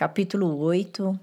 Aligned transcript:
Capítulo 0.00 0.56
8 0.56 1.20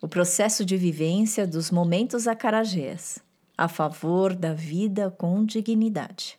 O 0.00 0.06
processo 0.06 0.64
de 0.64 0.76
vivência 0.76 1.44
dos 1.44 1.72
momentos 1.72 2.28
acarajés 2.28 3.18
a 3.58 3.66
favor 3.66 4.32
da 4.32 4.54
vida 4.54 5.10
com 5.10 5.44
dignidade. 5.44 6.38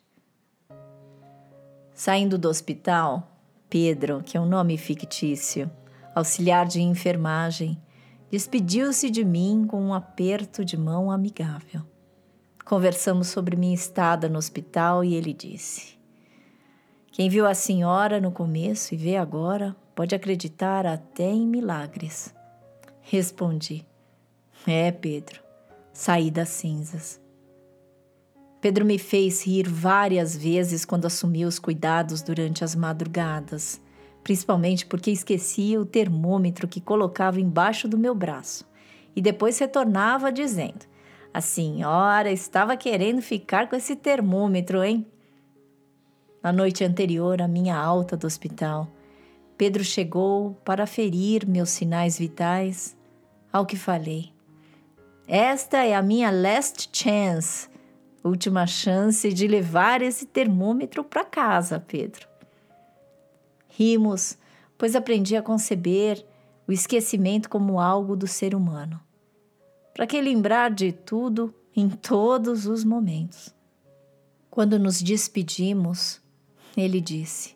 Saindo 1.93 2.37
do 2.37 2.47
hospital, 2.47 3.29
Pedro, 3.69 4.23
que 4.23 4.37
é 4.37 4.39
um 4.39 4.45
nome 4.45 4.77
fictício, 4.77 5.69
auxiliar 6.15 6.65
de 6.65 6.81
enfermagem, 6.81 7.77
despediu-se 8.31 9.09
de 9.09 9.25
mim 9.25 9.65
com 9.67 9.81
um 9.81 9.93
aperto 9.93 10.63
de 10.63 10.77
mão 10.77 11.11
amigável. 11.11 11.81
Conversamos 12.63 13.27
sobre 13.27 13.57
minha 13.57 13.75
estada 13.75 14.29
no 14.29 14.37
hospital 14.37 15.03
e 15.03 15.15
ele 15.15 15.33
disse: 15.33 15.99
Quem 17.11 17.27
viu 17.27 17.45
a 17.45 17.53
senhora 17.53 18.21
no 18.21 18.31
começo 18.31 18.93
e 18.93 18.97
vê 18.97 19.17
agora 19.17 19.75
pode 19.97 20.13
acreditar 20.13 20.85
até 20.85 21.23
em 21.23 21.47
milagres. 21.47 22.31
Respondi: 23.01 23.83
É, 24.67 24.91
Pedro, 24.91 25.41
saí 25.91 26.29
das 26.29 26.49
cinzas. 26.49 27.19
Pedro 28.61 28.85
me 28.85 28.99
fez 28.99 29.43
rir 29.43 29.67
várias 29.67 30.37
vezes 30.37 30.85
quando 30.85 31.05
assumi 31.05 31.45
os 31.45 31.57
cuidados 31.57 32.21
durante 32.21 32.63
as 32.63 32.75
madrugadas, 32.75 33.81
principalmente 34.23 34.85
porque 34.85 35.09
esquecia 35.09 35.81
o 35.81 35.85
termômetro 35.85 36.67
que 36.67 36.79
colocava 36.79 37.41
embaixo 37.41 37.87
do 37.87 37.97
meu 37.97 38.13
braço 38.13 38.69
e 39.15 39.21
depois 39.21 39.57
retornava 39.57 40.31
dizendo: 40.31 40.85
A 41.33 41.41
senhora 41.41 42.31
estava 42.31 42.77
querendo 42.77 43.19
ficar 43.23 43.67
com 43.67 43.75
esse 43.75 43.95
termômetro, 43.95 44.83
hein? 44.83 45.07
Na 46.43 46.53
noite 46.53 46.83
anterior 46.83 47.41
à 47.41 47.47
minha 47.47 47.75
alta 47.75 48.15
do 48.15 48.27
hospital, 48.27 48.87
Pedro 49.57 49.83
chegou 49.83 50.53
para 50.63 50.85
ferir 50.85 51.47
meus 51.47 51.69
sinais 51.69 52.17
vitais, 52.17 52.95
ao 53.51 53.65
que 53.65 53.75
falei. 53.75 54.31
Esta 55.27 55.83
é 55.83 55.95
a 55.95 56.01
minha 56.01 56.29
last 56.29 56.89
chance 56.93 57.67
Última 58.27 58.67
chance 58.67 59.31
de 59.31 59.47
levar 59.47 60.01
esse 60.01 60.25
termômetro 60.25 61.03
para 61.03 61.23
casa, 61.23 61.79
Pedro. 61.79 62.27
Rimos, 63.69 64.37
pois 64.77 64.95
aprendi 64.95 65.35
a 65.35 65.41
conceber 65.41 66.25
o 66.67 66.71
esquecimento 66.71 67.49
como 67.49 67.79
algo 67.79 68.15
do 68.15 68.27
ser 68.27 68.53
humano. 68.53 68.99
Para 69.93 70.05
que 70.05 70.21
lembrar 70.21 70.71
de 70.71 70.91
tudo 70.91 71.53
em 71.75 71.89
todos 71.89 72.65
os 72.65 72.83
momentos? 72.83 73.55
Quando 74.49 74.77
nos 74.77 75.01
despedimos, 75.01 76.21
ele 76.75 76.99
disse: 76.99 77.55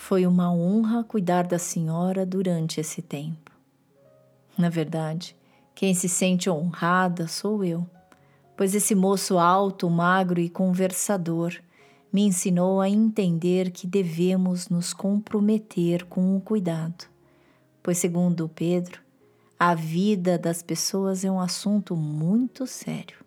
Foi 0.00 0.26
uma 0.26 0.52
honra 0.52 1.04
cuidar 1.04 1.46
da 1.46 1.58
senhora 1.58 2.26
durante 2.26 2.80
esse 2.80 3.00
tempo. 3.00 3.50
Na 4.58 4.68
verdade, 4.68 5.36
quem 5.74 5.94
se 5.94 6.08
sente 6.08 6.50
honrada 6.50 7.28
sou 7.28 7.64
eu 7.64 7.86
pois 8.60 8.74
esse 8.74 8.94
moço 8.94 9.38
alto, 9.38 9.88
magro 9.88 10.38
e 10.38 10.50
conversador 10.50 11.54
me 12.12 12.26
ensinou 12.26 12.78
a 12.78 12.90
entender 12.90 13.70
que 13.70 13.86
devemos 13.86 14.68
nos 14.68 14.92
comprometer 14.92 16.04
com 16.04 16.36
o 16.36 16.42
cuidado, 16.42 17.06
pois, 17.82 17.96
segundo 17.96 18.50
Pedro, 18.50 19.00
a 19.58 19.74
vida 19.74 20.36
das 20.36 20.62
pessoas 20.62 21.24
é 21.24 21.30
um 21.30 21.40
assunto 21.40 21.96
muito 21.96 22.66
sério. 22.66 23.24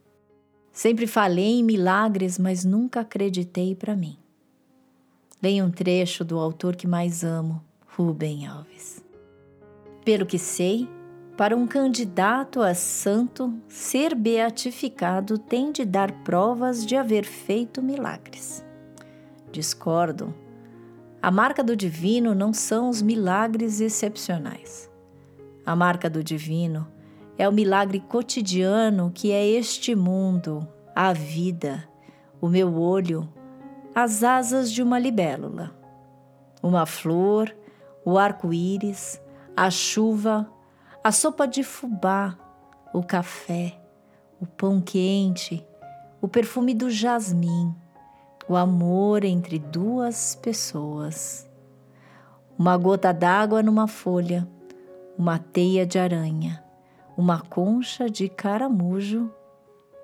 Sempre 0.72 1.08
falei 1.08 1.62
em 1.62 1.64
milagres, 1.64 2.38
mas 2.38 2.64
nunca 2.64 3.00
acreditei 3.00 3.74
para 3.74 3.96
mim. 3.96 4.20
Leia 5.44 5.66
um 5.66 5.70
trecho 5.70 6.24
do 6.24 6.40
autor 6.40 6.74
que 6.74 6.88
mais 6.88 7.22
amo, 7.22 7.62
Rubem 7.98 8.48
Alves. 8.48 9.04
Pelo 10.06 10.26
que 10.26 10.40
sei, 10.40 10.88
para 11.36 11.54
um 11.54 11.68
candidato 11.68 12.62
a 12.62 12.74
santo, 12.74 13.54
ser 13.68 14.16
beatificado 14.16 15.38
tem 15.38 15.74
de 15.74 15.84
dar 15.84 16.14
provas 16.24 16.86
de 16.86 16.96
haver 16.96 17.26
feito 17.26 17.82
milagres. 17.82 18.64
Discordo. 19.52 20.34
A 21.22 21.30
marca 21.30 21.62
do 21.62 21.76
divino 21.76 22.34
não 22.34 22.54
são 22.54 22.88
os 22.88 23.02
milagres 23.02 23.82
excepcionais. 23.82 24.90
A 25.66 25.76
marca 25.76 26.10
do 26.10 26.24
divino 26.24 26.88
é 27.38 27.50
o 27.50 27.52
milagre 27.52 28.00
cotidiano 28.00 29.12
que 29.14 29.34
é 29.34 29.46
este 29.46 29.94
mundo, 29.94 30.66
a 30.96 31.12
vida, 31.12 31.84
o 32.40 32.48
meu 32.48 32.80
olho, 32.80 33.28
as 33.96 34.24
asas 34.24 34.72
de 34.72 34.82
uma 34.82 34.98
libélula, 34.98 35.72
uma 36.62 36.86
flor, 36.86 37.56
o 38.04 38.18
arco-íris, 38.18 39.22
a 39.56 39.70
chuva, 39.70 40.50
a 41.04 41.12
sopa 41.12 41.48
de 41.48 41.64
fubá, 41.64 42.38
o 42.92 43.04
café, 43.04 43.80
o 44.42 44.48
pão 44.48 44.82
quente, 44.82 45.66
o 46.22 46.28
perfume 46.28 46.74
do 46.74 46.90
jasmim, 46.90 47.76
o 48.48 48.56
amor 48.56 49.24
entre 49.24 49.60
duas 49.60 50.36
pessoas. 50.36 51.50
Uma 52.58 52.78
gota 52.78 53.14
d'água 53.14 53.62
numa 53.62 53.88
folha, 53.88 54.48
uma 55.18 55.38
teia 55.38 55.86
de 55.86 56.00
aranha, 56.00 56.64
uma 57.16 57.42
concha 57.42 58.10
de 58.10 58.28
caramujo, 58.28 59.32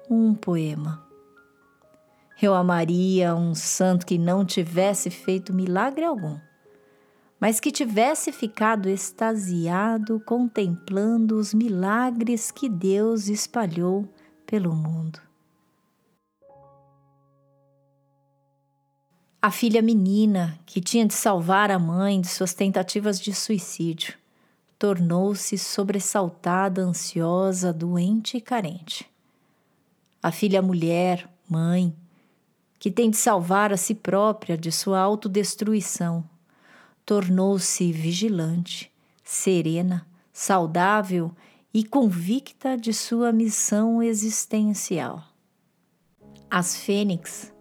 um 0.09 0.33
poema. 0.33 1.08
Eu 2.41 2.53
amaria 2.53 3.35
um 3.35 3.53
santo 3.53 4.05
que 4.05 4.17
não 4.17 4.45
tivesse 4.45 5.09
feito 5.09 5.53
milagre 5.53 6.05
algum 6.05 6.39
mas 7.39 7.59
que 7.59 7.71
tivesse 7.71 8.31
ficado 8.31 8.89
extasiado 8.89 10.19
contemplando 10.25 11.37
os 11.37 11.53
milagres 11.53 12.51
que 12.51 12.67
Deus 12.67 13.29
espalhou 13.29 14.07
pelo 14.45 14.75
mundo. 14.75 15.21
A 19.41 19.49
filha 19.51 19.81
menina, 19.81 20.59
que 20.65 20.81
tinha 20.81 21.05
de 21.05 21.13
salvar 21.13 21.71
a 21.71 21.79
mãe 21.79 22.19
de 22.19 22.27
suas 22.27 22.53
tentativas 22.53 23.21
de 23.21 23.33
suicídio, 23.33 24.15
tornou-se 24.77 25.57
sobressaltada, 25.57 26.81
ansiosa, 26.81 27.71
doente 27.71 28.35
e 28.35 28.41
carente. 28.41 29.09
A 30.21 30.29
filha 30.29 30.61
mulher, 30.61 31.29
mãe, 31.49 31.95
que 32.79 32.89
tem 32.89 33.09
de 33.09 33.17
salvar 33.17 33.73
a 33.73 33.77
si 33.77 33.93
própria 33.93 34.57
de 34.57 34.71
sua 34.71 34.99
autodestruição, 34.99 36.23
tornou-se 37.05 37.91
vigilante, 37.91 38.89
serena, 39.23 40.07
saudável 40.31 41.31
e 41.73 41.83
convicta 41.83 42.77
de 42.77 42.93
sua 42.93 43.33
missão 43.33 44.01
existencial. 44.01 45.23
As 46.49 46.77
fênix 46.77 47.53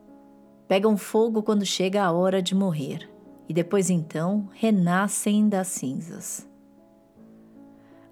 pegam 0.68 0.96
fogo 0.96 1.42
quando 1.42 1.66
chega 1.66 2.04
a 2.04 2.12
hora 2.12 2.40
de 2.40 2.54
morrer 2.54 3.10
e 3.48 3.52
depois 3.52 3.90
então 3.90 4.48
renascem 4.52 5.48
das 5.48 5.68
cinzas. 5.68 6.48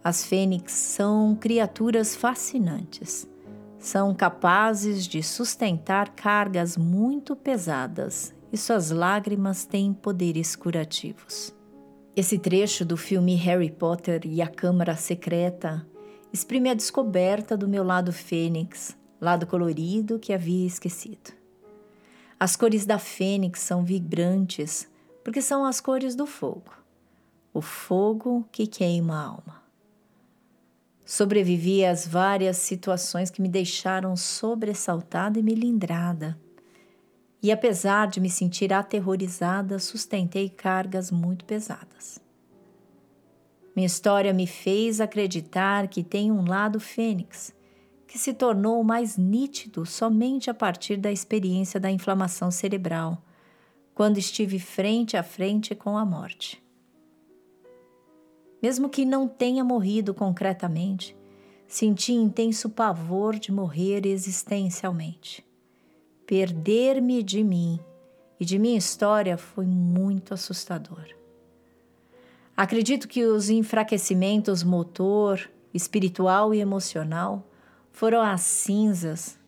As 0.02 0.24
fênix 0.24 0.72
são 0.72 1.34
criaturas 1.34 2.16
fascinantes. 2.16 3.28
São 3.78 4.14
capazes 4.14 5.06
de 5.06 5.22
sustentar 5.22 6.10
cargas 6.10 6.76
muito 6.76 7.36
pesadas 7.36 8.34
e 8.52 8.56
suas 8.56 8.90
lágrimas 8.90 9.64
têm 9.64 9.92
poderes 9.92 10.56
curativos. 10.56 11.54
Esse 12.16 12.38
trecho 12.38 12.84
do 12.84 12.96
filme 12.96 13.34
Harry 13.34 13.70
Potter 13.70 14.22
e 14.24 14.40
a 14.40 14.48
Câmara 14.48 14.96
Secreta 14.96 15.86
exprime 16.32 16.70
a 16.70 16.74
descoberta 16.74 17.56
do 17.56 17.68
meu 17.68 17.84
lado 17.84 18.12
fênix, 18.12 18.96
lado 19.20 19.46
colorido 19.46 20.18
que 20.18 20.32
havia 20.32 20.66
esquecido. 20.66 21.32
As 22.40 22.56
cores 22.56 22.86
da 22.86 22.98
fênix 22.98 23.60
são 23.60 23.84
vibrantes 23.84 24.90
porque 25.22 25.42
são 25.42 25.64
as 25.64 25.80
cores 25.80 26.14
do 26.14 26.26
fogo, 26.26 26.72
o 27.52 27.60
fogo 27.60 28.46
que 28.50 28.66
queima 28.66 29.14
a 29.14 29.24
alma. 29.24 29.65
Sobrevivi 31.06 31.86
às 31.86 32.06
várias 32.06 32.58
situações 32.58 33.30
que 33.30 33.40
me 33.40 33.48
deixaram 33.48 34.14
sobressaltada 34.14 35.38
e 35.38 35.42
melindrada 35.42 36.38
e 37.46 37.52
apesar 37.52 38.08
de 38.08 38.18
me 38.18 38.28
sentir 38.28 38.72
aterrorizada, 38.72 39.78
sustentei 39.78 40.48
cargas 40.48 41.12
muito 41.12 41.44
pesadas. 41.44 42.20
Minha 43.74 43.86
história 43.86 44.32
me 44.32 44.48
fez 44.48 45.00
acreditar 45.00 45.86
que 45.86 46.02
tem 46.02 46.32
um 46.32 46.44
lado 46.44 46.80
fênix, 46.80 47.54
que 48.04 48.18
se 48.18 48.34
tornou 48.34 48.82
mais 48.82 49.16
nítido 49.16 49.86
somente 49.86 50.50
a 50.50 50.54
partir 50.54 50.96
da 50.96 51.12
experiência 51.12 51.78
da 51.78 51.88
inflamação 51.88 52.50
cerebral, 52.50 53.22
quando 53.94 54.18
estive 54.18 54.58
frente 54.58 55.16
a 55.16 55.22
frente 55.22 55.72
com 55.72 55.96
a 55.96 56.04
morte. 56.04 56.60
Mesmo 58.66 58.88
que 58.88 59.04
não 59.04 59.28
tenha 59.28 59.62
morrido 59.62 60.12
concretamente, 60.12 61.16
senti 61.68 62.12
intenso 62.12 62.68
pavor 62.68 63.38
de 63.38 63.52
morrer 63.52 64.04
existencialmente. 64.04 65.46
Perder-me 66.26 67.22
de 67.22 67.44
mim 67.44 67.78
e 68.40 68.44
de 68.44 68.58
minha 68.58 68.76
história 68.76 69.38
foi 69.38 69.66
muito 69.66 70.34
assustador. 70.34 71.06
Acredito 72.56 73.06
que 73.06 73.24
os 73.24 73.50
enfraquecimentos 73.50 74.64
motor, 74.64 75.48
espiritual 75.72 76.52
e 76.52 76.58
emocional 76.58 77.48
foram 77.92 78.20
as 78.20 78.40
cinzas, 78.40 79.38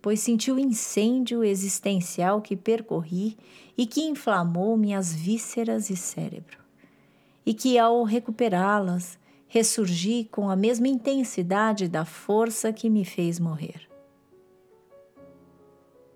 pois 0.00 0.20
senti 0.20 0.50
o 0.50 0.58
incêndio 0.58 1.44
existencial 1.44 2.40
que 2.40 2.56
percorri 2.56 3.36
e 3.76 3.84
que 3.84 4.00
inflamou 4.00 4.78
minhas 4.78 5.14
vísceras 5.14 5.90
e 5.90 5.96
cérebro, 5.96 6.61
e 7.44 7.52
que 7.52 7.78
ao 7.78 8.04
recuperá-las, 8.04 9.18
ressurgi 9.46 10.24
com 10.30 10.48
a 10.48 10.56
mesma 10.56 10.88
intensidade 10.88 11.88
da 11.88 12.04
força 12.04 12.72
que 12.72 12.88
me 12.88 13.04
fez 13.04 13.38
morrer. 13.38 13.88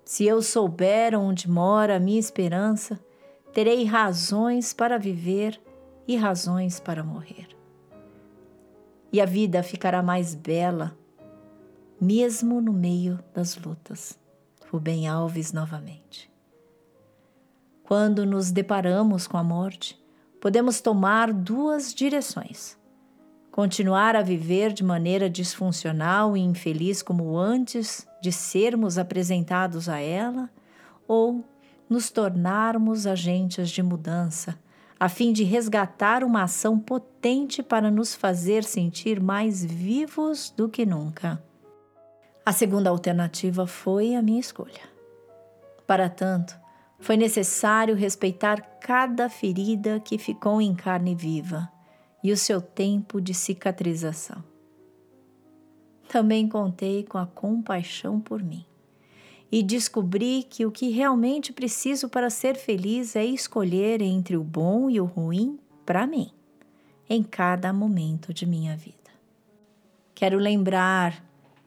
Se 0.04 0.24
eu 0.24 0.40
souber 0.40 1.18
onde 1.18 1.50
mora 1.50 1.96
a 1.96 2.00
minha 2.00 2.20
esperança, 2.20 2.98
terei 3.52 3.84
razões 3.84 4.72
para 4.72 4.98
viver 4.98 5.60
e 6.06 6.16
razões 6.16 6.78
para 6.78 7.02
morrer. 7.02 7.48
E 9.12 9.20
a 9.20 9.26
vida 9.26 9.62
ficará 9.62 10.02
mais 10.02 10.34
bela, 10.34 10.96
mesmo 12.00 12.60
no 12.60 12.72
meio 12.72 13.18
das 13.34 13.56
lutas. 13.56 14.18
Rubem 14.70 15.08
Alves 15.08 15.52
novamente. 15.52 16.30
Quando 17.82 18.24
nos 18.24 18.50
deparamos 18.50 19.26
com 19.26 19.36
a 19.36 19.44
morte, 19.44 20.00
podemos 20.40 20.80
tomar 20.80 21.32
duas 21.32 21.94
direções 21.94 22.76
continuar 23.56 24.14
a 24.14 24.20
viver 24.20 24.70
de 24.70 24.84
maneira 24.84 25.30
disfuncional 25.30 26.36
e 26.36 26.40
infeliz 26.40 27.00
como 27.00 27.38
antes 27.38 28.06
de 28.20 28.30
sermos 28.30 28.98
apresentados 28.98 29.88
a 29.88 29.98
ela, 29.98 30.50
ou 31.08 31.42
nos 31.88 32.10
tornarmos 32.10 33.06
agentes 33.06 33.70
de 33.70 33.82
mudança, 33.82 34.58
a 35.00 35.08
fim 35.08 35.32
de 35.32 35.42
resgatar 35.42 36.22
uma 36.22 36.42
ação 36.42 36.78
potente 36.78 37.62
para 37.62 37.90
nos 37.90 38.14
fazer 38.14 38.62
sentir 38.62 39.22
mais 39.22 39.64
vivos 39.64 40.52
do 40.54 40.68
que 40.68 40.84
nunca. 40.84 41.42
A 42.44 42.52
segunda 42.52 42.90
alternativa 42.90 43.66
foi 43.66 44.14
a 44.14 44.20
minha 44.20 44.40
escolha. 44.40 44.82
Para 45.86 46.10
tanto, 46.10 46.54
foi 46.98 47.16
necessário 47.16 47.94
respeitar 47.94 48.60
cada 48.80 49.28
ferida 49.28 50.00
que 50.00 50.18
ficou 50.18 50.60
em 50.60 50.74
carne 50.74 51.14
viva 51.14 51.70
e 52.22 52.32
o 52.32 52.36
seu 52.36 52.60
tempo 52.60 53.20
de 53.20 53.34
cicatrização. 53.34 54.42
Também 56.08 56.48
contei 56.48 57.04
com 57.04 57.18
a 57.18 57.26
compaixão 57.26 58.20
por 58.20 58.42
mim 58.42 58.64
e 59.50 59.62
descobri 59.62 60.42
que 60.48 60.66
o 60.66 60.70
que 60.70 60.88
realmente 60.90 61.52
preciso 61.52 62.08
para 62.08 62.30
ser 62.30 62.56
feliz 62.56 63.14
é 63.14 63.24
escolher 63.24 64.02
entre 64.02 64.36
o 64.36 64.42
bom 64.42 64.90
e 64.90 65.00
o 65.00 65.04
ruim 65.04 65.58
para 65.84 66.06
mim, 66.06 66.30
em 67.08 67.22
cada 67.22 67.72
momento 67.72 68.34
de 68.34 68.44
minha 68.44 68.76
vida. 68.76 68.96
Quero 70.14 70.38
lembrar 70.38 71.24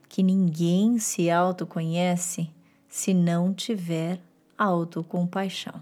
que 0.09 0.23
ninguém 0.23 0.99
se 0.99 1.29
autoconhece 1.29 2.49
se 2.87 3.13
não 3.13 3.53
tiver 3.53 4.19
autocompaixão. 4.59 5.81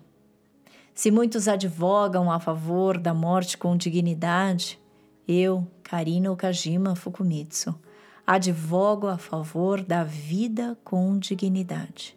Se 0.93 1.09
muitos 1.09 1.47
advogam 1.47 2.31
a 2.31 2.39
favor 2.39 2.97
da 2.99 3.13
morte 3.13 3.57
com 3.57 3.75
dignidade, 3.75 4.79
eu, 5.27 5.67
Karina 5.83 6.31
Okajima 6.31 6.95
Fukumitsu, 6.95 7.77
advogo 8.25 9.07
a 9.07 9.17
favor 9.17 9.81
da 9.81 10.03
vida 10.03 10.77
com 10.83 11.17
dignidade, 11.17 12.15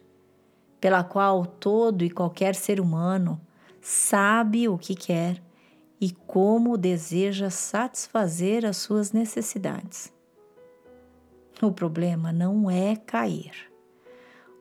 pela 0.79 1.03
qual 1.03 1.45
todo 1.45 2.03
e 2.03 2.11
qualquer 2.11 2.53
ser 2.53 2.79
humano 2.79 3.41
sabe 3.81 4.69
o 4.69 4.77
que 4.77 4.93
quer 4.93 5.41
e 5.99 6.11
como 6.11 6.77
deseja 6.77 7.49
satisfazer 7.49 8.65
as 8.65 8.77
suas 8.77 9.11
necessidades. 9.11 10.13
O 11.61 11.71
problema 11.71 12.31
não 12.31 12.69
é 12.69 12.95
cair 12.95 13.70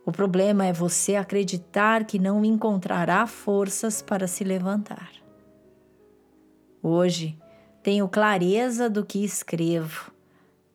o 0.05 0.13
problema 0.13 0.67
é 0.67 0.73
você 0.73 1.17
acreditar 1.17 2.05
que 2.05 2.19
não 2.19 2.45
encontrará 2.45 3.27
forças 3.27 4.01
para 4.01 4.27
se 4.27 4.43
levantar. 4.43 5.13
Hoje 6.83 7.39
tenho 7.83 8.09
clareza 8.09 8.89
do 8.89 9.05
que 9.05 9.23
escrevo. 9.23 10.11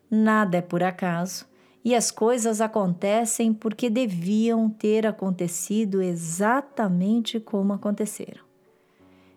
Nada 0.10 0.57
é 0.57 0.62
por 0.62 0.83
acaso 0.83 1.48
e 1.83 1.94
as 1.94 2.12
coisas 2.12 2.62
acontecem 2.62 3.54
porque 3.54 3.89
deviam 3.89 4.69
ter 4.69 5.06
acontecido 5.06 6.01
exatamente 6.01 7.39
como 7.39 7.74
aconteceram. 7.74 8.44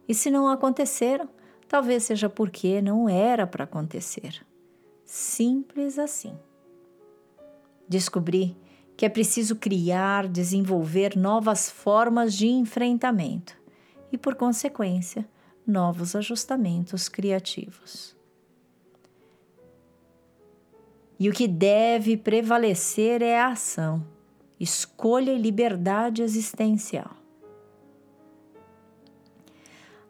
E 0.06 0.14
se 0.14 0.30
não 0.30 0.48
aconteceram, 0.48 1.28
talvez 1.68 2.04
seja 2.04 2.28
porque 2.28 2.80
não 2.80 3.08
era 3.08 3.46
para 3.46 3.64
acontecer. 3.64 4.46
Simples 5.04 5.98
assim. 5.98 6.34
Descobri 7.86 8.56
que 8.98 9.06
é 9.06 9.08
preciso 9.08 9.54
criar, 9.54 10.26
desenvolver 10.26 11.16
novas 11.16 11.70
formas 11.70 12.34
de 12.34 12.48
enfrentamento 12.48 13.56
e, 14.10 14.18
por 14.18 14.34
consequência, 14.34 15.24
novos 15.64 16.16
ajustamentos 16.16 17.08
criativos. 17.08 18.16
E 21.16 21.28
o 21.28 21.32
que 21.32 21.46
deve 21.46 22.16
prevalecer 22.16 23.22
é 23.22 23.38
a 23.38 23.52
ação, 23.52 24.04
escolha 24.58 25.30
e 25.30 25.38
liberdade 25.38 26.20
existencial. 26.20 27.14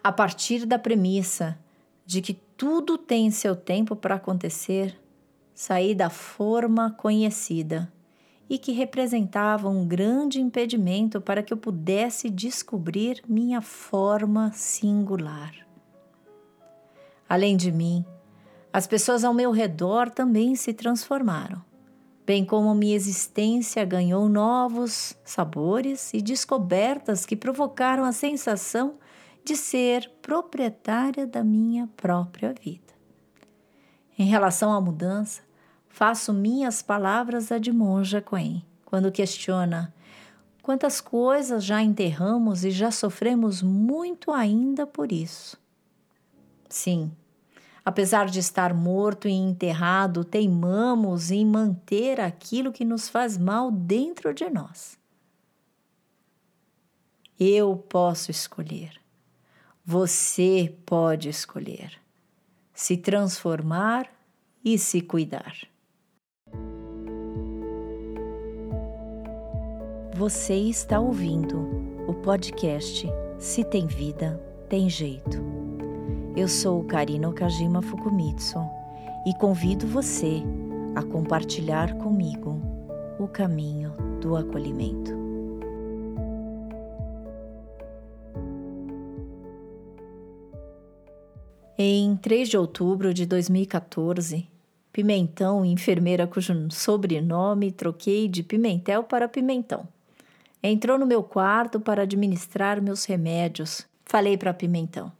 A 0.02 0.10
partir 0.10 0.64
da 0.64 0.78
premissa 0.78 1.58
de 2.06 2.22
que 2.22 2.32
tudo 2.56 2.96
tem 2.96 3.30
seu 3.30 3.54
tempo 3.54 3.94
para 3.94 4.14
acontecer, 4.14 4.98
sair 5.52 5.94
da 5.94 6.08
forma 6.08 6.90
conhecida 6.92 7.92
e 8.48 8.58
que 8.58 8.72
representava 8.72 9.68
um 9.68 9.86
grande 9.86 10.40
impedimento 10.40 11.20
para 11.20 11.42
que 11.42 11.52
eu 11.52 11.56
pudesse 11.56 12.30
descobrir 12.30 13.22
minha 13.28 13.60
forma 13.60 14.50
singular. 14.52 15.52
Além 17.28 17.56
de 17.56 17.70
mim, 17.70 18.04
as 18.72 18.86
pessoas 18.86 19.22
ao 19.24 19.34
meu 19.34 19.50
redor 19.50 20.10
também 20.10 20.54
se 20.54 20.72
transformaram, 20.72 21.62
bem 22.26 22.44
como 22.44 22.74
minha 22.74 22.96
existência 22.96 23.84
ganhou 23.84 24.28
novos 24.28 25.14
sabores 25.24 26.12
e 26.14 26.22
descobertas 26.22 27.26
que 27.26 27.36
provocaram 27.36 28.04
a 28.04 28.12
sensação 28.12 28.94
de 29.44 29.56
ser 29.56 30.10
proprietária 30.22 31.26
da 31.26 31.42
minha 31.42 31.86
própria 31.96 32.54
vida. 32.54 32.94
Em 34.18 34.26
relação 34.26 34.72
à 34.72 34.80
mudança, 34.80 35.42
faço 35.98 36.32
minhas 36.32 36.80
palavras 36.80 37.50
a 37.50 37.58
de 37.58 37.72
Monja 37.72 38.22
Coen, 38.22 38.64
quando 38.84 39.10
questiona 39.10 39.92
quantas 40.62 41.00
coisas 41.00 41.64
já 41.64 41.82
enterramos 41.82 42.64
e 42.64 42.70
já 42.70 42.92
sofremos 42.92 43.62
muito 43.62 44.30
ainda 44.30 44.86
por 44.86 45.10
isso. 45.10 45.60
Sim, 46.68 47.10
apesar 47.84 48.26
de 48.26 48.38
estar 48.38 48.72
morto 48.72 49.26
e 49.26 49.32
enterrado, 49.32 50.22
teimamos 50.22 51.32
em 51.32 51.44
manter 51.44 52.20
aquilo 52.20 52.70
que 52.70 52.84
nos 52.84 53.08
faz 53.08 53.36
mal 53.36 53.68
dentro 53.68 54.32
de 54.32 54.48
nós. 54.48 54.96
Eu 57.40 57.76
posso 57.76 58.30
escolher. 58.30 59.00
Você 59.84 60.72
pode 60.86 61.28
escolher. 61.28 62.00
Se 62.72 62.96
transformar 62.96 64.08
e 64.64 64.78
se 64.78 65.00
cuidar. 65.00 65.56
Você 70.18 70.56
está 70.56 70.98
ouvindo 70.98 71.60
o 72.08 72.12
podcast 72.12 73.06
Se 73.38 73.62
Tem 73.62 73.86
Vida, 73.86 74.42
Tem 74.68 74.90
Jeito. 74.90 75.40
Eu 76.36 76.48
sou 76.48 76.82
Karina 76.82 77.28
Okajima 77.28 77.80
Fukumitsu 77.80 78.58
e 79.24 79.32
convido 79.38 79.86
você 79.86 80.42
a 80.96 81.04
compartilhar 81.04 81.96
comigo 81.98 82.60
o 83.20 83.28
caminho 83.28 83.92
do 84.20 84.36
acolhimento. 84.36 85.12
Em 91.78 92.16
3 92.16 92.48
de 92.48 92.58
outubro 92.58 93.14
de 93.14 93.24
2014, 93.24 94.48
Pimentão, 94.92 95.64
enfermeira 95.64 96.26
cujo 96.26 96.52
sobrenome 96.72 97.70
troquei 97.70 98.26
de 98.26 98.42
Pimentel 98.42 99.04
para 99.04 99.28
Pimentão, 99.28 99.86
Entrou 100.62 100.98
no 100.98 101.06
meu 101.06 101.22
quarto 101.22 101.78
para 101.78 102.02
administrar 102.02 102.82
meus 102.82 103.04
remédios. 103.04 103.86
Falei 104.04 104.36
para 104.36 104.52
Pimentão. 104.52 105.12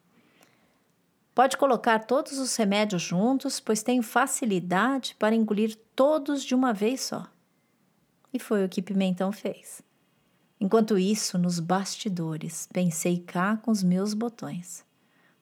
Pode 1.35 1.57
colocar 1.57 2.01
todos 2.01 2.39
os 2.39 2.57
remédios 2.57 3.03
juntos, 3.03 3.61
pois 3.61 3.83
tenho 3.83 4.03
facilidade 4.03 5.15
para 5.17 5.37
engolir 5.37 5.77
todos 5.95 6.43
de 6.43 6.55
uma 6.55 6.73
vez 6.73 7.03
só. 7.03 7.27
E 8.33 8.41
foi 8.41 8.65
o 8.65 8.69
que 8.69 8.83
Pimentão 8.83 9.31
fez. 9.31 9.81
Enquanto 10.61 10.99
isso, 10.99 11.39
nos 11.39 11.61
bastidores, 11.61 12.69
pensei 12.73 13.19
cá 13.19 13.57
com 13.57 13.71
os 13.71 13.85
meus 13.85 14.15
botões. 14.15 14.85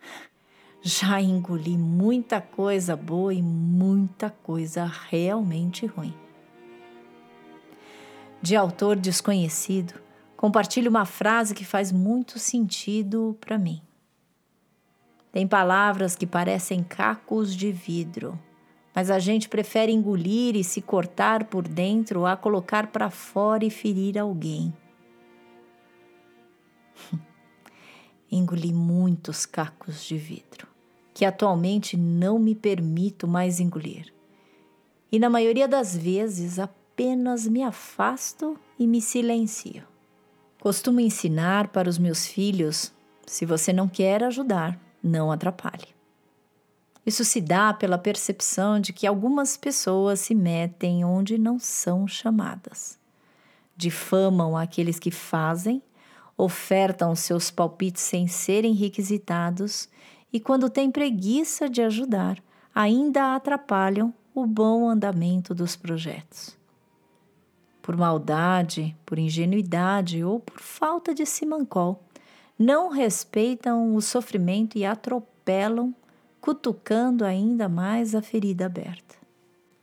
já 0.82 1.18
engoli 1.22 1.78
muita 1.78 2.42
coisa 2.42 2.94
boa 2.94 3.32
e 3.32 3.40
muita 3.40 4.28
coisa 4.28 4.84
realmente 4.84 5.86
ruim. 5.86 6.25
De 8.46 8.54
autor 8.54 8.94
desconhecido, 8.94 9.94
compartilho 10.36 10.88
uma 10.88 11.04
frase 11.04 11.52
que 11.52 11.64
faz 11.64 11.90
muito 11.90 12.38
sentido 12.38 13.36
para 13.40 13.58
mim. 13.58 13.82
Tem 15.32 15.48
palavras 15.48 16.14
que 16.14 16.28
parecem 16.28 16.80
cacos 16.84 17.52
de 17.52 17.72
vidro, 17.72 18.38
mas 18.94 19.10
a 19.10 19.18
gente 19.18 19.48
prefere 19.48 19.90
engolir 19.90 20.54
e 20.54 20.62
se 20.62 20.80
cortar 20.80 21.46
por 21.46 21.66
dentro 21.66 22.24
a 22.24 22.36
colocar 22.36 22.86
para 22.86 23.10
fora 23.10 23.64
e 23.64 23.68
ferir 23.68 24.16
alguém. 24.16 24.72
Engoli 28.30 28.72
muitos 28.72 29.44
cacos 29.44 30.04
de 30.04 30.16
vidro 30.16 30.68
que 31.12 31.24
atualmente 31.24 31.96
não 31.96 32.38
me 32.38 32.54
permito 32.54 33.26
mais 33.26 33.58
engolir. 33.58 34.14
E 35.10 35.18
na 35.18 35.28
maioria 35.28 35.66
das 35.66 35.96
vezes 35.96 36.60
apenas 36.96 37.46
me 37.46 37.62
afasto 37.62 38.58
e 38.78 38.86
me 38.86 39.02
silencio. 39.02 39.82
Costumo 40.58 40.98
ensinar 40.98 41.68
para 41.68 41.90
os 41.90 41.98
meus 41.98 42.26
filhos: 42.26 42.90
se 43.26 43.44
você 43.44 43.70
não 43.70 43.86
quer 43.86 44.24
ajudar, 44.24 44.80
não 45.02 45.30
atrapalhe. 45.30 45.94
Isso 47.04 47.22
se 47.22 47.38
dá 47.38 47.74
pela 47.74 47.98
percepção 47.98 48.80
de 48.80 48.94
que 48.94 49.06
algumas 49.06 49.58
pessoas 49.58 50.20
se 50.20 50.34
metem 50.34 51.04
onde 51.04 51.36
não 51.36 51.58
são 51.58 52.08
chamadas. 52.08 52.98
Difamam 53.76 54.56
aqueles 54.56 54.98
que 54.98 55.10
fazem, 55.10 55.82
ofertam 56.34 57.14
seus 57.14 57.50
palpites 57.50 58.02
sem 58.02 58.26
serem 58.26 58.72
requisitados 58.72 59.86
e, 60.32 60.40
quando 60.40 60.70
têm 60.70 60.90
preguiça 60.90 61.68
de 61.68 61.82
ajudar, 61.82 62.42
ainda 62.74 63.34
atrapalham 63.34 64.14
o 64.34 64.46
bom 64.46 64.88
andamento 64.88 65.54
dos 65.54 65.76
projetos. 65.76 66.56
Por 67.86 67.96
maldade, 67.96 68.96
por 69.06 69.16
ingenuidade 69.16 70.24
ou 70.24 70.40
por 70.40 70.58
falta 70.58 71.14
de 71.14 71.24
simancol, 71.24 72.02
não 72.58 72.88
respeitam 72.88 73.94
o 73.94 74.02
sofrimento 74.02 74.76
e 74.76 74.84
atropelam, 74.84 75.94
cutucando 76.40 77.24
ainda 77.24 77.68
mais 77.68 78.12
a 78.12 78.20
ferida 78.20 78.66
aberta. 78.66 79.14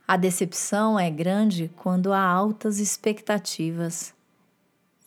A 0.06 0.18
decepção 0.18 0.98
é 0.98 1.10
grande 1.10 1.72
quando 1.76 2.12
há 2.12 2.20
altas 2.20 2.78
expectativas. 2.78 4.12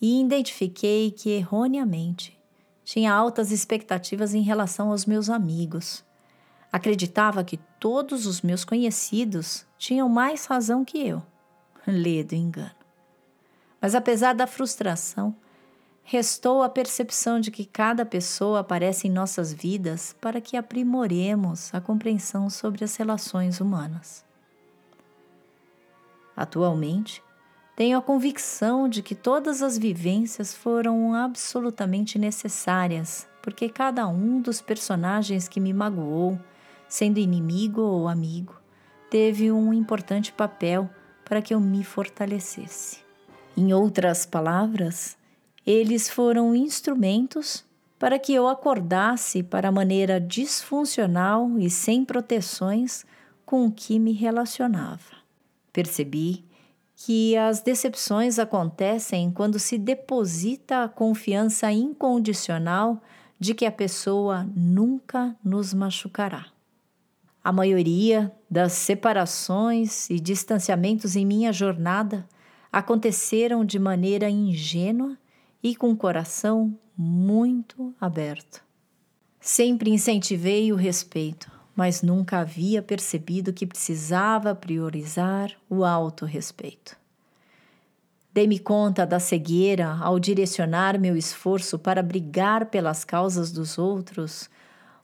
E 0.01 0.19
identifiquei 0.19 1.11
que 1.11 1.29
erroneamente 1.29 2.35
tinha 2.83 3.13
altas 3.13 3.51
expectativas 3.51 4.33
em 4.33 4.41
relação 4.41 4.89
aos 4.89 5.05
meus 5.05 5.29
amigos. 5.29 6.03
Acreditava 6.71 7.43
que 7.43 7.57
todos 7.79 8.25
os 8.25 8.41
meus 8.41 8.65
conhecidos 8.65 9.67
tinham 9.77 10.09
mais 10.09 10.47
razão 10.47 10.83
que 10.83 10.97
eu. 11.07 11.21
Ledo 11.85 12.33
engano. 12.33 12.76
Mas 13.87 13.95
apesar 13.95 14.35
da 14.35 14.45
frustração, 14.45 15.33
restou 16.03 16.61
a 16.61 16.67
percepção 16.67 17.39
de 17.39 17.49
que 17.49 17.63
cada 17.63 18.05
pessoa 18.05 18.59
aparece 18.59 19.07
em 19.07 19.09
nossas 19.09 19.53
vidas 19.53 20.13
para 20.19 20.41
que 20.41 20.57
aprimoremos 20.57 21.73
a 21.73 21.79
compreensão 21.79 22.49
sobre 22.49 22.83
as 22.83 22.97
relações 22.97 23.61
humanas. 23.61 24.25
Atualmente, 26.35 27.23
tenho 27.77 27.97
a 27.97 28.01
convicção 28.01 28.89
de 28.89 29.01
que 29.01 29.15
todas 29.15 29.61
as 29.61 29.77
vivências 29.77 30.53
foram 30.53 31.13
absolutamente 31.13 32.19
necessárias, 32.19 33.25
porque 33.41 33.69
cada 33.69 34.05
um 34.05 34.41
dos 34.41 34.59
personagens 34.59 35.47
que 35.47 35.61
me 35.61 35.71
magoou, 35.71 36.37
sendo 36.89 37.19
inimigo 37.19 37.79
ou 37.79 38.09
amigo, 38.09 38.53
teve 39.09 39.49
um 39.49 39.73
importante 39.73 40.33
papel 40.33 40.89
para 41.23 41.41
que 41.41 41.53
eu 41.53 41.59
me 41.61 41.85
fortalecesse. 41.85 43.06
Em 43.59 43.73
outras 43.73 44.23
palavras, 44.23 45.17
eles 45.65 46.07
foram 46.07 46.53
instrumentos 46.53 47.65
para 47.97 48.19
que 48.19 48.31
eu 48.31 48.47
acordasse 48.47 49.41
para 49.41 49.69
a 49.69 49.71
maneira 49.71 50.21
disfuncional 50.21 51.57
e 51.57 51.67
sem 51.67 52.05
proteções 52.05 53.03
com 53.43 53.71
que 53.71 53.97
me 53.97 54.13
relacionava. 54.13 55.17
Percebi 55.73 56.45
que 56.95 57.35
as 57.35 57.59
decepções 57.59 58.37
acontecem 58.37 59.31
quando 59.31 59.57
se 59.57 59.79
deposita 59.79 60.83
a 60.83 60.89
confiança 60.89 61.71
incondicional 61.71 63.01
de 63.39 63.55
que 63.55 63.65
a 63.65 63.71
pessoa 63.71 64.47
nunca 64.55 65.35
nos 65.43 65.73
machucará. 65.73 66.45
A 67.43 67.51
maioria 67.51 68.31
das 68.47 68.73
separações 68.73 70.11
e 70.11 70.19
distanciamentos 70.19 71.15
em 71.15 71.25
minha 71.25 71.51
jornada 71.51 72.27
aconteceram 72.71 73.65
de 73.65 73.79
maneira 73.79 74.29
ingênua 74.29 75.17
e 75.63 75.75
com 75.75 75.91
o 75.91 75.97
coração 75.97 76.77
muito 76.97 77.93
aberto. 77.99 78.63
Sempre 79.39 79.91
incentivei 79.91 80.71
o 80.71 80.75
respeito, 80.75 81.51
mas 81.75 82.01
nunca 82.01 82.39
havia 82.39 82.81
percebido 82.81 83.53
que 83.53 83.67
precisava 83.67 84.55
priorizar 84.55 85.51
o 85.69 85.85
autorrespeito. 85.85 86.97
Dei-me 88.33 88.59
conta 88.59 89.05
da 89.05 89.19
cegueira 89.19 89.97
ao 89.99 90.19
direcionar 90.19 90.99
meu 90.99 91.15
esforço 91.15 91.79
para 91.79 92.03
brigar 92.03 92.67
pelas 92.67 93.03
causas 93.03 93.51
dos 93.51 93.77
outros 93.77 94.49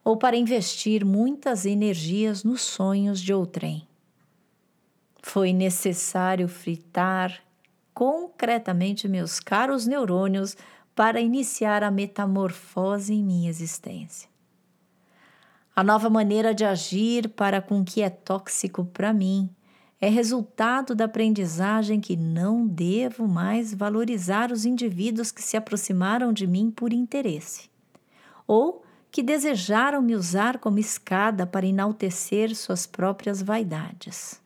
ou 0.04 0.18
para 0.18 0.36
investir 0.36 1.06
muitas 1.06 1.66
energias 1.66 2.44
nos 2.44 2.62
sonhos 2.62 3.22
de 3.22 3.34
outrem. 3.34 3.88
Foi 5.22 5.54
necessário 5.54 6.48
fritar 6.48 7.42
concretamente 7.94 9.08
meus 9.08 9.40
caros 9.40 9.86
neurônios 9.86 10.56
para 10.96 11.22
iniciar 11.22 11.84
a 11.84 11.92
metamorfose 11.92 13.14
em 13.14 13.24
minha 13.24 13.50
existência. 13.50 14.30
A 15.76 15.84
nova 15.84 16.10
maneira 16.10 16.54
de 16.54 16.64
agir 16.64 17.30
para 17.30 17.62
com 17.62 17.82
o 17.82 17.84
que 17.84 18.02
é 18.02 18.10
tóxico 18.10 18.86
para 18.86 19.12
mim 19.12 19.50
é 20.00 20.10
resultado 20.10 20.94
da 20.94 21.06
aprendizagem 21.06 22.00
que 22.00 22.18
não 22.18 22.68
devo 22.68 23.28
mais 23.28 23.74
valorizar 23.74 24.52
os 24.52 24.66
indivíduos 24.66 25.32
que 25.32 25.42
se 25.42 25.56
aproximaram 25.56 26.34
de 26.34 26.46
mim 26.46 26.70
por 26.70 26.92
interesse, 26.92 27.70
ou 28.46 28.84
que 29.10 29.24
desejaram 29.24 30.02
me 30.02 30.14
usar 30.14 30.60
como 30.60 30.78
escada 30.78 31.48
para 31.48 31.66
enaltecer 31.66 32.54
suas 32.54 32.86
próprias 32.86 33.42
vaidades. 33.42 34.43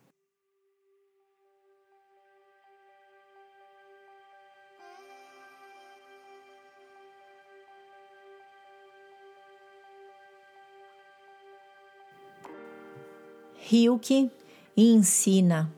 Ryuki 13.70 14.32
ensina: 14.78 15.70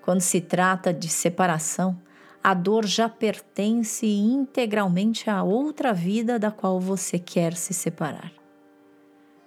quando 0.00 0.22
se 0.22 0.40
trata 0.40 0.94
de 0.94 1.08
separação, 1.08 2.00
a 2.42 2.54
dor 2.54 2.86
já 2.86 3.06
pertence 3.06 4.06
integralmente 4.06 5.28
a 5.28 5.42
outra 5.42 5.92
vida 5.92 6.38
da 6.38 6.50
qual 6.50 6.80
você 6.80 7.18
quer 7.18 7.54
se 7.54 7.74
separar. 7.74 8.32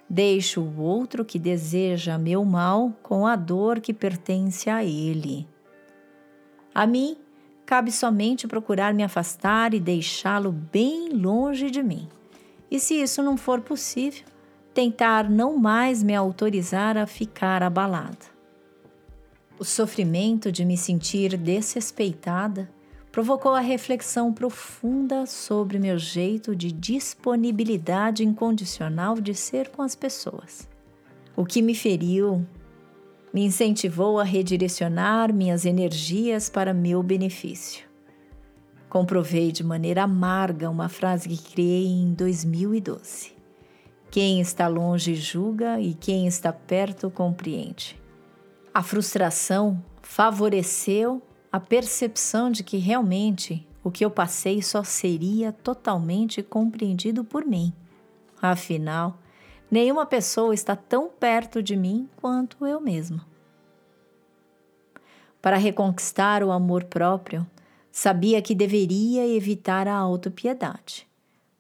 Deixo 0.08 0.62
o 0.62 0.80
outro 0.80 1.26
que 1.26 1.40
deseja 1.40 2.20
meu 2.20 2.46
mal 2.46 2.94
com 3.02 3.26
a 3.26 3.36
dor 3.36 3.80
que 3.80 3.96
pertence 3.96 4.70
a 4.70 4.84
ele. 4.86 5.48
A 6.74 6.86
mim, 6.86 7.18
cabe 7.66 7.92
somente 7.92 8.48
procurar 8.48 8.94
me 8.94 9.02
afastar 9.02 9.74
e 9.74 9.80
deixá-lo 9.80 10.52
bem 10.52 11.10
longe 11.10 11.72
de 11.72 11.82
mim. 11.82 12.08
E 12.70 12.80
se 12.80 13.02
isso 13.02 13.24
não 13.24 13.36
for 13.36 13.62
possível, 13.62 14.24
tentar 14.76 15.30
não 15.30 15.58
mais 15.58 16.04
me 16.04 16.14
autorizar 16.14 16.98
a 16.98 17.08
ficar 17.08 17.64
abalada. 17.64 18.36
O 19.58 19.64
sofrimento 19.64 20.52
de 20.52 20.66
me 20.66 20.76
sentir 20.76 21.38
desrespeitada 21.38 22.70
provocou 23.10 23.54
a 23.54 23.62
reflexão 23.62 24.34
profunda 24.34 25.26
sobre 25.26 25.80
meu 25.80 25.98
jeito 25.98 26.54
de 26.54 26.74
disponibilidade 26.74 28.26
incondicional 28.26 29.16
de 29.16 29.34
ser 29.34 29.70
com 29.70 29.82
as 29.82 29.96
pessoas. 29.96 30.68
O 31.38 31.46
que 31.46 31.62
me 31.62 31.74
feriu 31.74 32.46
me 33.34 33.46
incentivou 33.46 34.20
a 34.20 34.26
redirecionar 34.26 35.34
minhas 35.34 35.66
energias 35.66 36.50
para 36.50 36.74
meu 36.74 37.02
benefício. 37.02 37.86
Comprovei 38.90 39.54
de 39.54 39.64
maneira 39.64 40.04
amarga 40.04 40.70
uma 40.70 40.90
frase 40.90 41.30
que 41.30 41.54
criei 41.54 41.88
em 41.88 42.14
2012. 42.14 43.35
Quem 44.16 44.40
está 44.40 44.70
longe 44.70 45.14
julga 45.14 45.78
e 45.82 45.94
quem 45.94 46.26
está 46.26 46.54
perto 46.54 47.12
compreende. 47.12 48.02
A 48.74 48.82
frustração 48.82 49.84
favoreceu 50.02 51.22
a 51.52 51.60
percepção 51.60 52.50
de 52.50 52.64
que 52.64 52.78
realmente 52.78 53.68
o 53.84 53.92
que 53.92 54.06
eu 54.06 54.10
passei 54.10 54.62
só 54.62 54.86
seria 54.86 55.52
totalmente 55.52 56.42
compreendido 56.42 57.26
por 57.26 57.44
mim. 57.44 57.74
Afinal, 58.42 59.20
Nenhuma 59.70 60.06
pessoa 60.06 60.54
está 60.54 60.76
tão 60.76 61.10
perto 61.10 61.62
de 61.62 61.76
mim 61.76 62.08
quanto 62.16 62.66
eu 62.66 62.80
mesma. 62.80 63.28
Para 65.42 65.58
reconquistar 65.58 66.44
o 66.44 66.52
amor 66.52 66.86
próprio, 66.86 67.46
sabia 67.92 68.42
que 68.42 68.56
deveria 68.56 69.28
evitar 69.28 69.88
a 69.88 69.96
autopiedade. 69.96 71.06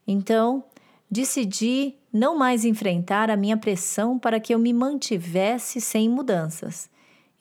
Então, 0.07 0.63
decidi 1.11 1.95
não 2.15 2.37
mais 2.37 2.63
enfrentar 2.63 3.29
a 3.29 3.35
minha 3.35 3.57
pressão 3.57 4.17
para 4.17 4.39
que 4.39 4.53
eu 4.53 4.57
me 4.57 4.71
mantivesse 4.71 5.81
sem 5.81 6.07
mudanças 6.07 6.89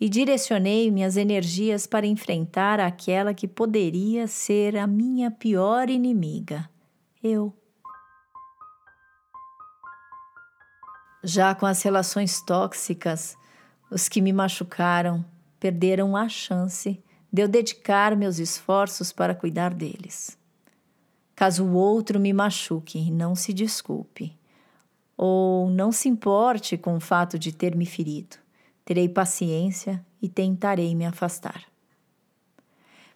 e 0.00 0.08
direcionei 0.08 0.90
minhas 0.90 1.16
energias 1.16 1.86
para 1.86 2.04
enfrentar 2.04 2.80
aquela 2.80 3.32
que 3.32 3.46
poderia 3.46 4.26
ser 4.26 4.76
a 4.76 4.84
minha 4.84 5.30
pior 5.30 5.88
inimiga, 5.88 6.68
eu. 7.22 7.54
Já 11.22 11.54
com 11.54 11.66
as 11.66 11.80
relações 11.80 12.42
tóxicas, 12.42 13.36
os 13.88 14.08
que 14.08 14.20
me 14.20 14.32
machucaram 14.32 15.24
perderam 15.60 16.16
a 16.16 16.28
chance 16.28 17.00
de 17.32 17.42
eu 17.42 17.46
dedicar 17.46 18.16
meus 18.16 18.40
esforços 18.40 19.12
para 19.12 19.36
cuidar 19.36 19.72
deles. 19.72 20.36
Caso 21.36 21.64
o 21.64 21.74
outro 21.74 22.18
me 22.18 22.32
machuque, 22.32 23.08
não 23.12 23.36
se 23.36 23.52
desculpe, 23.52 24.36
ou 25.16 25.70
não 25.70 25.92
se 25.92 26.08
importe 26.08 26.76
com 26.76 26.96
o 26.96 27.00
fato 27.00 27.38
de 27.38 27.52
ter 27.52 27.76
me 27.76 27.86
ferido. 27.86 28.36
Terei 28.84 29.08
paciência 29.08 30.04
e 30.20 30.28
tentarei 30.28 30.94
me 30.94 31.06
afastar. 31.06 31.64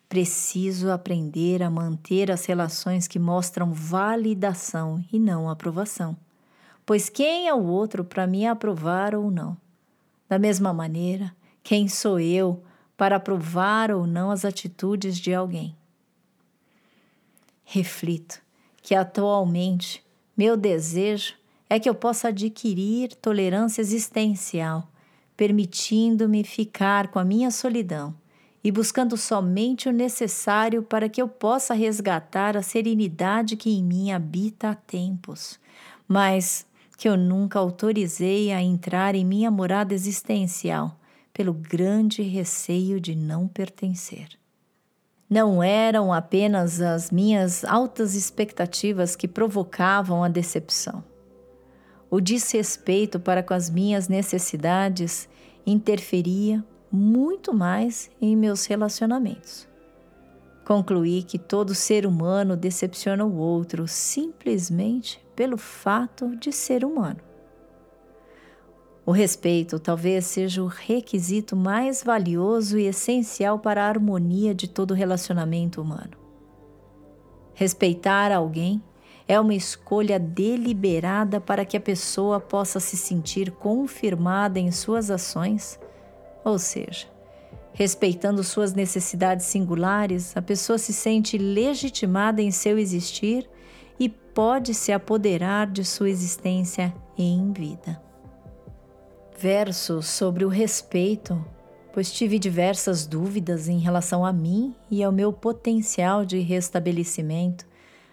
Preciso 0.08 0.90
aprender 0.90 1.62
a 1.62 1.70
manter 1.70 2.30
as 2.30 2.46
relações 2.46 3.06
que 3.06 3.18
mostram 3.18 3.72
validação 3.72 5.04
e 5.12 5.18
não 5.18 5.50
aprovação. 5.50 6.16
Pois 6.86 7.10
quem 7.10 7.48
é 7.48 7.54
o 7.54 7.62
outro 7.64 8.02
para 8.02 8.26
me 8.26 8.46
aprovar 8.46 9.14
ou 9.14 9.30
não? 9.30 9.54
Da 10.26 10.38
mesma 10.38 10.72
maneira, 10.72 11.34
quem 11.62 11.88
sou 11.88 12.18
eu 12.18 12.62
para 12.96 13.16
aprovar 13.16 13.90
ou 13.90 14.06
não 14.06 14.30
as 14.30 14.46
atitudes 14.46 15.18
de 15.18 15.34
alguém? 15.34 15.76
Reflito 17.62 18.40
que 18.80 18.94
atualmente 18.94 20.02
meu 20.34 20.56
desejo 20.56 21.34
é 21.68 21.78
que 21.78 21.88
eu 21.88 21.94
possa 21.94 22.28
adquirir 22.28 23.14
tolerância 23.14 23.80
existencial 23.80 24.88
permitindo-me 25.38 26.42
ficar 26.42 27.06
com 27.12 27.20
a 27.20 27.24
minha 27.24 27.52
solidão 27.52 28.12
e 28.62 28.72
buscando 28.72 29.16
somente 29.16 29.88
o 29.88 29.92
necessário 29.92 30.82
para 30.82 31.08
que 31.08 31.22
eu 31.22 31.28
possa 31.28 31.74
resgatar 31.74 32.56
a 32.56 32.62
serenidade 32.62 33.54
que 33.54 33.70
em 33.70 33.84
mim 33.84 34.10
habita 34.10 34.70
há 34.70 34.74
tempos, 34.74 35.56
mas 36.08 36.66
que 36.96 37.08
eu 37.08 37.16
nunca 37.16 37.60
autorizei 37.60 38.50
a 38.50 38.60
entrar 38.60 39.14
em 39.14 39.24
minha 39.24 39.48
morada 39.48 39.94
existencial 39.94 40.98
pelo 41.32 41.52
grande 41.52 42.20
receio 42.20 43.00
de 43.00 43.14
não 43.14 43.46
pertencer. 43.46 44.26
Não 45.30 45.62
eram 45.62 46.12
apenas 46.12 46.80
as 46.80 47.12
minhas 47.12 47.64
altas 47.64 48.16
expectativas 48.16 49.14
que 49.14 49.28
provocavam 49.28 50.24
a 50.24 50.28
decepção 50.28 51.04
o 52.10 52.20
desrespeito 52.20 53.20
para 53.20 53.42
com 53.42 53.54
as 53.54 53.68
minhas 53.68 54.08
necessidades 54.08 55.28
interferia 55.66 56.64
muito 56.90 57.52
mais 57.52 58.10
em 58.20 58.34
meus 58.34 58.64
relacionamentos. 58.66 59.68
Concluí 60.64 61.22
que 61.22 61.38
todo 61.38 61.74
ser 61.74 62.06
humano 62.06 62.56
decepciona 62.56 63.24
o 63.24 63.36
outro 63.36 63.88
simplesmente 63.88 65.20
pelo 65.34 65.56
fato 65.56 66.36
de 66.36 66.52
ser 66.52 66.84
humano. 66.84 67.20
O 69.06 69.10
respeito 69.10 69.78
talvez 69.78 70.26
seja 70.26 70.62
o 70.62 70.66
requisito 70.66 71.56
mais 71.56 72.02
valioso 72.02 72.78
e 72.78 72.84
essencial 72.84 73.58
para 73.58 73.84
a 73.84 73.88
harmonia 73.88 74.54
de 74.54 74.68
todo 74.68 74.92
relacionamento 74.92 75.80
humano. 75.80 76.18
Respeitar 77.54 78.30
alguém 78.30 78.82
é 79.28 79.38
uma 79.38 79.54
escolha 79.54 80.18
deliberada 80.18 81.38
para 81.38 81.66
que 81.66 81.76
a 81.76 81.80
pessoa 81.80 82.40
possa 82.40 82.80
se 82.80 82.96
sentir 82.96 83.50
confirmada 83.50 84.58
em 84.58 84.72
suas 84.72 85.10
ações, 85.10 85.78
ou 86.42 86.58
seja, 86.58 87.06
respeitando 87.74 88.42
suas 88.42 88.72
necessidades 88.72 89.44
singulares, 89.44 90.34
a 90.34 90.40
pessoa 90.40 90.78
se 90.78 90.94
sente 90.94 91.36
legitimada 91.36 92.40
em 92.40 92.50
seu 92.50 92.78
existir 92.78 93.48
e 94.00 94.08
pode 94.08 94.72
se 94.72 94.92
apoderar 94.92 95.66
de 95.70 95.84
sua 95.84 96.08
existência 96.08 96.94
em 97.16 97.52
vida. 97.52 98.00
Verso 99.38 100.02
sobre 100.02 100.44
o 100.44 100.48
respeito, 100.48 101.44
pois 101.92 102.10
tive 102.10 102.38
diversas 102.38 103.06
dúvidas 103.06 103.68
em 103.68 103.78
relação 103.78 104.24
a 104.24 104.32
mim 104.32 104.74
e 104.90 105.04
ao 105.04 105.12
meu 105.12 105.34
potencial 105.34 106.24
de 106.24 106.38
restabelecimento 106.38 107.67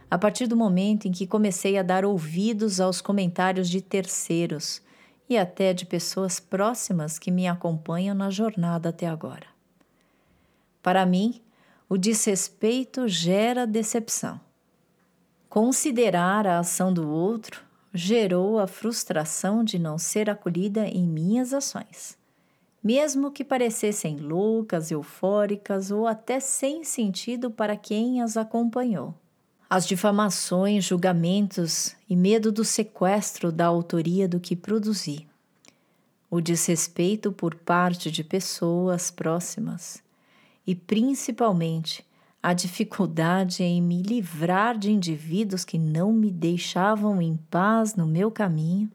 a 0.10 0.18
partir 0.18 0.48
do 0.48 0.56
momento 0.56 1.08
em 1.08 1.12
que 1.12 1.26
comecei 1.26 1.78
a 1.78 1.84
dar 1.84 2.06
ouvidos 2.06 2.80
aos 2.80 3.02
comentários 3.02 3.70
de 3.70 3.82
terceiros 3.82 4.82
e 5.28 5.38
até 5.38 5.74
de 5.74 5.86
pessoas 5.86 6.40
próximas 6.40 7.18
que 7.18 7.32
me 7.32 7.48
acompanham 7.48 8.16
na 8.16 8.30
jornada 8.30 8.90
até 8.90 9.08
agora. 9.08 9.48
Para 10.82 11.06
mim, 11.06 11.42
o 11.90 11.98
desrespeito 11.98 13.08
gera 13.08 13.66
decepção. 13.66 14.40
Considerar 15.50 16.46
a 16.46 16.60
ação 16.60 16.94
do 16.94 17.10
outro 17.10 17.64
gerou 17.94 18.60
a 18.60 18.68
frustração 18.68 19.64
de 19.64 19.80
não 19.80 19.98
ser 19.98 20.30
acolhida 20.30 20.86
em 20.86 21.08
minhas 21.08 21.54
ações, 21.54 22.18
mesmo 22.84 23.32
que 23.32 23.44
parecessem 23.44 24.18
loucas, 24.18 24.92
eufóricas 24.92 25.90
ou 25.90 26.06
até 26.06 26.40
sem 26.40 26.84
sentido 26.84 27.50
para 27.50 27.76
quem 27.76 28.22
as 28.22 28.38
acompanhou 28.38 29.16
as 29.70 29.88
difamações, 29.88 30.86
julgamentos 30.86 31.96
e 32.10 32.16
medo 32.16 32.52
do 32.52 32.64
sequestro 32.64 33.52
da 33.52 33.66
autoria 33.66 34.28
do 34.28 34.40
que 34.40 34.56
produzi, 34.56 35.28
o 36.30 36.40
desrespeito 36.40 37.32
por 37.32 37.56
parte 37.56 38.12
de 38.12 38.24
pessoas 38.24 39.10
próximas 39.10 40.04
e, 40.66 40.76
principalmente, 40.76 42.06
a 42.42 42.54
dificuldade 42.54 43.64
em 43.64 43.82
me 43.82 44.04
livrar 44.04 44.78
de 44.78 44.92
indivíduos 44.92 45.66
que 45.66 45.80
não 45.80 46.14
me 46.14 46.30
deixavam 46.30 47.20
em 47.20 47.38
paz 47.50 47.96
no 47.96 48.06
meu 48.06 48.30
caminho, 48.30 48.92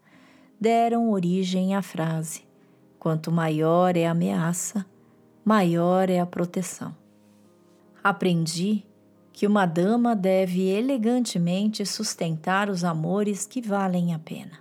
deram 0.60 1.10
origem 1.10 1.74
à 1.74 1.82
frase: 1.82 2.44
quanto 2.98 3.32
maior 3.32 3.96
é 3.96 4.06
a 4.06 4.12
ameaça, 4.12 4.86
maior 5.44 6.08
é 6.08 6.20
a 6.20 6.26
proteção. 6.26 6.94
Aprendi 8.04 8.84
que 9.32 9.46
uma 9.46 9.66
dama 9.66 10.14
deve 10.14 10.68
elegantemente 10.68 11.84
sustentar 11.86 12.68
os 12.68 12.84
amores 12.84 13.46
que 13.46 13.60
valem 13.60 14.12
a 14.12 14.18
pena. 14.18 14.58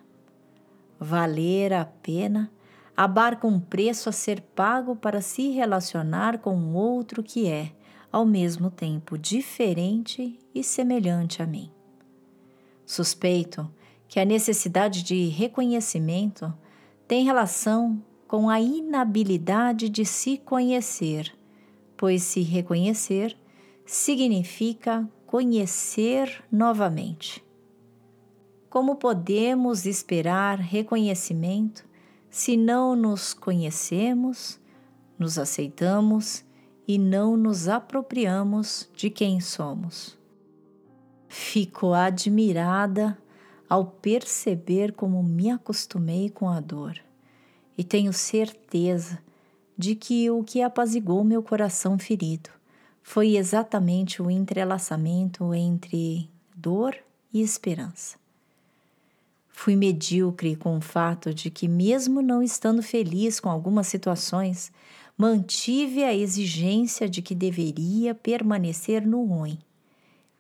Valer 1.00 1.74
a 1.74 1.86
pena 1.86 2.52
abarca 2.96 3.48
um 3.48 3.60
preço 3.60 4.10
a 4.10 4.12
ser 4.12 4.42
pago 4.42 4.96
para 4.96 5.22
se 5.22 5.50
relacionar 5.50 6.40
com 6.40 6.74
outro 6.74 7.24
que 7.24 7.48
é, 7.48 7.72
ao 8.12 8.26
mesmo 8.26 8.70
tempo, 8.70 9.18
diferente 9.18 10.38
e 10.54 10.64
semelhante 10.64 11.42
a 11.42 11.46
mim. 11.46 11.72
Suspeito 12.86 13.70
que 14.08 14.20
a 14.20 14.26
necessidade 14.26 15.04
de 15.04 15.28
reconhecimento 15.28 16.54
tem 17.08 17.24
relação 17.24 18.02
com 18.28 18.50
a 18.50 18.60
inabilidade 18.60 19.88
de 19.88 20.04
se 20.04 20.38
conhecer, 20.38 21.34
pois 21.96 22.24
se 22.24 22.42
reconhecer 22.42 23.38
significa 23.90 25.10
conhecer 25.26 26.44
novamente. 26.52 27.44
Como 28.70 28.98
podemos 28.98 29.88
esperar 29.88 30.60
reconhecimento 30.60 31.84
se 32.30 32.56
não 32.56 32.96
nos 32.96 33.34
conhecemos, 33.34 34.60
nos 35.18 35.40
aceitamos 35.40 36.46
e 36.88 37.00
não 37.00 37.36
nos 37.36 37.68
apropriamos 37.68 38.88
de 38.96 39.10
quem 39.10 39.42
somos? 39.42 40.16
Fico 41.28 41.92
admirada 41.92 43.18
ao 43.68 43.86
perceber 43.86 44.92
como 44.94 45.24
me 45.24 45.50
acostumei 45.50 46.30
com 46.30 46.48
a 46.48 46.60
dor 46.60 47.00
e 47.76 47.84
tenho 47.84 48.14
certeza 48.14 49.18
de 49.76 49.96
que 49.96 50.30
o 50.30 50.44
que 50.44 50.62
apazigou 50.62 51.24
meu 51.24 51.42
coração 51.42 51.98
ferido 51.98 52.59
foi 53.02 53.38
exatamente 53.38 54.22
o 54.22 54.30
entrelaçamento 54.30 55.54
entre 55.54 56.30
dor 56.56 56.96
e 57.34 57.42
esperança. 57.42 58.18
Fui 59.50 59.76
medíocre 59.76 60.56
com 60.56 60.78
o 60.78 60.82
fato 60.82 61.34
de 61.34 61.50
que, 61.50 61.68
mesmo 61.68 62.22
não 62.22 62.42
estando 62.42 62.82
feliz 62.82 63.40
com 63.40 63.50
algumas 63.50 63.88
situações, 63.88 64.72
mantive 65.18 66.04
a 66.04 66.16
exigência 66.16 67.10
de 67.10 67.22
que 67.22 67.36
deveria 67.36 68.16
permanecer 68.16 69.06
no 69.06 69.26
ruim. 69.26 69.60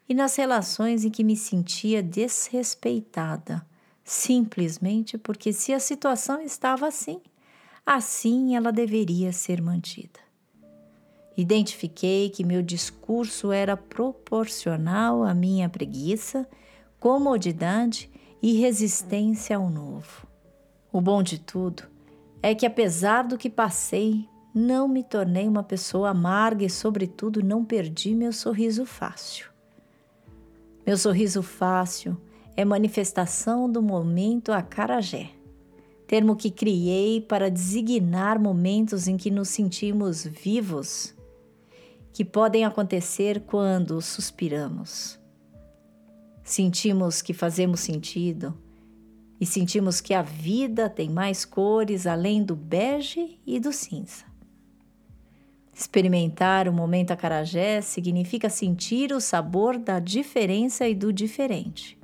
E 0.08 0.13
nas 0.13 0.38
relações 0.38 1.04
em 1.04 1.10
que 1.10 1.24
me 1.24 1.36
sentia 1.36 2.02
desrespeitada, 2.02 3.65
simplesmente 4.06 5.17
porque 5.17 5.52
se 5.52 5.74
a 5.74 5.80
situação 5.80 6.41
estava 6.41 6.88
assim, 6.88 7.19
assim 7.86 8.56
ela 8.56 8.72
deveria 8.72 9.34
ser 9.34 9.62
mantida. 9.62 10.29
Identifiquei 11.38 12.30
que 12.30 12.44
meu 12.44 12.62
discurso 12.62 13.52
era 13.52 13.78
proporcional 13.78 15.24
à 15.24 15.34
minha 15.34 15.70
preguiça, 15.70 16.48
comodidade 17.00 18.10
e 18.42 18.60
resistência 18.60 19.56
ao 19.56 19.70
novo. 19.70 20.28
O 20.92 21.00
bom 21.00 21.22
de 21.24 21.39
tudo 21.39 21.84
é 22.42 22.56
que, 22.56 22.65
apesar 22.65 23.24
do 23.24 23.38
que 23.38 23.50
passei, 23.50 24.28
não 24.54 24.88
me 24.88 25.04
tornei 25.04 25.48
uma 25.48 25.63
pessoa 25.63 26.10
amarga 26.10 26.65
e, 26.65 26.70
sobretudo, 26.70 27.44
não 27.44 27.63
perdi 27.63 28.15
meu 28.15 28.34
sorriso 28.34 28.86
fácil. 28.86 29.48
Meu 30.86 30.98
sorriso 30.98 31.44
fácil 31.44 32.18
é 32.58 32.65
manifestação 32.65 33.72
do 33.72 33.82
momento 33.82 34.52
acarajé, 34.52 35.30
termo 36.08 36.36
que 36.36 36.50
criei 36.50 37.22
para 37.22 37.52
designar 37.52 38.39
momentos 38.39 39.08
em 39.08 39.15
que 39.15 39.30
nos 39.30 39.50
sentimos 39.50 40.26
vivos, 40.26 41.15
que 42.13 42.26
podem 42.26 42.65
acontecer 42.65 43.41
quando 43.41 44.02
suspiramos. 44.02 45.19
Sentimos 46.43 47.22
que 47.22 47.34
fazemos 47.34 47.80
sentido 47.80 48.58
e 49.39 49.45
sentimos 49.45 50.02
que 50.02 50.13
a 50.13 50.22
vida 50.22 50.89
tem 50.89 51.10
mais 51.10 51.45
cores 51.45 52.06
além 52.06 52.43
do 52.43 52.56
bege 52.56 53.39
e 53.45 53.60
do 53.60 53.72
cinza. 53.72 54.26
Experimentar 55.74 56.67
o 56.67 56.74
momento 56.74 57.12
acarajé 57.12 57.80
significa 57.80 58.50
sentir 58.50 59.13
o 59.13 59.22
sabor 59.22 59.78
da 59.78 60.00
diferença 60.00 60.88
e 60.88 60.93
do 60.93 61.13
diferente. 61.13 61.98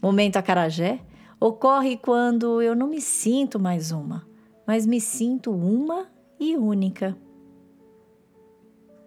Momento 0.00 0.36
acarajé 0.36 1.00
ocorre 1.38 1.98
quando 1.98 2.62
eu 2.62 2.74
não 2.74 2.86
me 2.86 3.00
sinto 3.02 3.60
mais 3.60 3.92
uma, 3.92 4.26
mas 4.66 4.86
me 4.86 4.98
sinto 4.98 5.50
uma 5.50 6.06
e 6.40 6.56
única. 6.56 7.14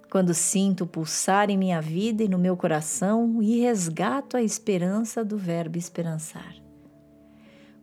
Quando 0.10 0.34
sinto 0.34 0.88
pulsar 0.88 1.50
em 1.50 1.58
minha 1.58 1.80
vida 1.80 2.24
e 2.24 2.28
no 2.28 2.39
meu 2.39 2.58
coração 2.58 3.41
e 3.43 3.60
resgato 3.60 4.36
a 4.36 4.41
esperança 4.41 5.24
do 5.24 5.38
verbo 5.38 5.78
esperançar. 5.78 6.56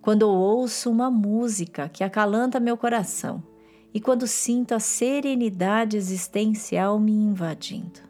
Quando 0.01 0.29
ouço 0.29 0.91
uma 0.91 1.11
música 1.11 1.89
que 1.89 2.03
acalanta 2.03 2.59
meu 2.59 2.77
coração 2.77 3.43
e 3.95 4.01
quando 4.01 4.27
sinto 4.27 4.75
a 4.75 4.81
serenidade 4.81 5.97
existencial 5.97 6.99
me 6.99 7.13
invadindo. 7.13 8.01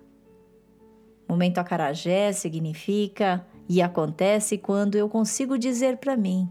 Momento 1.28 1.58
acarajé 1.58 2.32
significa 2.32 3.46
e 3.68 3.82
acontece 3.82 4.56
quando 4.56 4.96
eu 4.96 5.08
consigo 5.08 5.58
dizer 5.58 5.98
para 5.98 6.16
mim: 6.16 6.48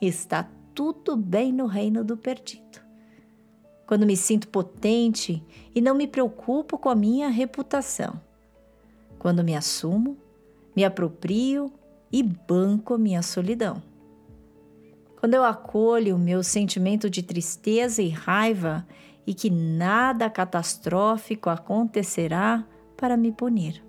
está 0.00 0.48
tudo 0.74 1.16
bem 1.16 1.52
no 1.52 1.66
reino 1.66 2.04
do 2.04 2.16
perdido. 2.16 2.83
Quando 3.86 4.06
me 4.06 4.16
sinto 4.16 4.48
potente 4.48 5.42
e 5.74 5.80
não 5.80 5.94
me 5.94 6.06
preocupo 6.06 6.78
com 6.78 6.88
a 6.88 6.94
minha 6.94 7.28
reputação. 7.28 8.20
Quando 9.18 9.44
me 9.44 9.54
assumo, 9.54 10.16
me 10.74 10.84
aproprio 10.84 11.72
e 12.12 12.22
banco 12.22 12.96
minha 12.96 13.22
solidão 13.22 13.82
quando 15.24 15.32
eu 15.32 15.42
acolho 15.42 16.16
o 16.16 16.18
meu 16.18 16.42
sentimento 16.42 17.08
de 17.08 17.22
tristeza 17.22 18.02
e 18.02 18.10
raiva 18.10 18.86
e 19.26 19.32
que 19.32 19.48
nada 19.48 20.28
catastrófico 20.28 21.48
acontecerá 21.48 22.62
para 22.94 23.16
me 23.16 23.32
punir. 23.32 23.82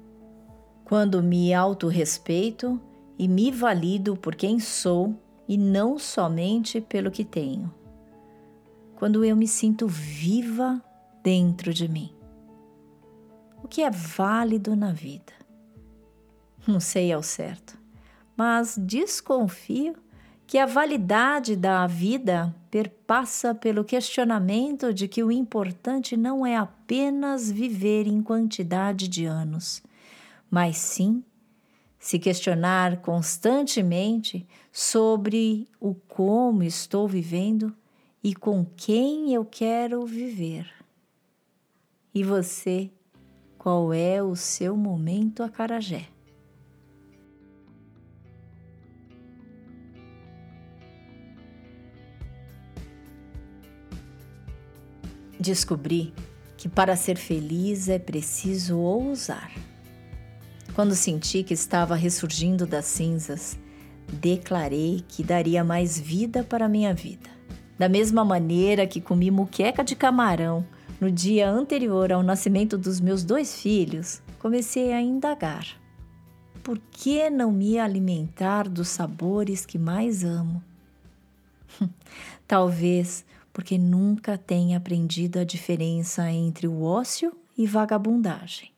Quando 0.86 1.22
me 1.22 1.54
autorrespeito 1.54 2.80
e 3.20 3.28
me 3.28 3.52
valido 3.52 4.16
por 4.16 4.34
quem 4.34 4.62
sou 4.62 5.14
e 5.46 5.58
não 5.58 6.00
somente 6.00 6.80
pelo 6.80 7.12
que 7.12 7.26
tenho. 7.26 7.70
Quando 8.96 9.24
eu 9.26 9.36
me 9.36 9.48
sinto 9.48 9.88
viva 9.88 10.82
dentro 11.22 11.74
de 11.74 11.88
mim. 11.88 12.14
O 13.64 13.68
que 13.68 13.82
é 13.82 13.90
válido 13.90 14.76
na 14.76 14.92
vida? 14.92 15.34
Não 16.68 16.80
sei 16.80 17.12
ao 17.12 17.24
certo, 17.24 17.78
mas 18.38 18.78
desconfio 18.78 19.96
que 20.48 20.58
a 20.58 20.66
validade 20.66 21.56
da 21.56 21.88
vida 21.88 22.56
perpassa 22.70 23.56
pelo 23.56 23.84
questionamento 23.84 24.94
de 24.94 25.08
que 25.08 25.24
o 25.24 25.32
importante 25.32 26.16
não 26.16 26.46
é 26.46 26.56
apenas 26.56 27.52
viver 27.52 28.06
em 28.06 28.22
quantidade 28.22 29.08
de 29.08 29.26
anos, 29.26 29.82
mas 30.50 30.78
sim 30.78 31.24
se 31.98 32.20
questionar 32.20 33.02
constantemente 33.02 34.48
sobre 34.72 35.68
o 35.80 35.96
como 35.96 36.62
estou 36.62 37.08
vivendo 37.08 37.76
e 38.26 38.34
com 38.34 38.66
quem 38.66 39.36
eu 39.36 39.46
quero 39.46 40.04
viver. 40.04 40.68
E 42.12 42.24
você, 42.24 42.90
qual 43.56 43.94
é 43.94 44.24
o 44.24 44.36
seu 44.36 44.76
momento 44.76 45.44
acarajé? 45.44 46.08
Descobri 55.40 56.12
que 56.58 56.68
para 56.68 56.96
ser 56.96 57.20
feliz 57.20 57.90
é 57.90 58.00
preciso 58.00 58.80
ousar. 58.80 59.52
Quando 60.74 60.96
senti 60.96 61.44
que 61.44 61.54
estava 61.54 61.94
ressurgindo 61.94 62.66
das 62.66 62.86
cinzas, 62.86 63.56
declarei 64.12 65.06
que 65.08 65.24
daria 65.24 65.64
mais 65.64 66.00
vida 66.00 66.44
para 66.44 66.68
minha 66.68 66.92
vida. 66.92 67.35
Da 67.78 67.90
mesma 67.90 68.24
maneira 68.24 68.88
que 68.88 69.02
comi 69.02 69.30
muqueca 69.30 69.84
de 69.84 69.96
camarão 69.96 70.66
no 71.00 71.12
dia 71.12 71.50
anterior 71.50 72.12
ao 72.12 72.24
nascimento 72.24 72.78
dos 72.78 73.02
meus 73.02 73.24
dois 73.24 73.60
filhos, 73.62 74.22
comecei 74.40 74.94
a 74.94 75.02
indagar. 75.02 75.68
Por 76.64 76.80
que 76.90 77.30
não 77.30 77.52
me 77.52 77.78
alimentar 77.78 78.68
dos 78.68 78.88
sabores 78.88 79.66
que 79.66 79.78
mais 79.78 80.24
amo? 80.24 80.64
Talvez 82.48 83.26
porque 83.52 83.78
nunca 83.78 84.38
tem 84.38 84.76
aprendido 84.76 85.40
a 85.40 85.44
diferença 85.44 86.30
entre 86.32 86.68
o 86.68 86.82
ócio 86.84 87.34
e 87.58 87.66
vagabundagem, 87.66 88.72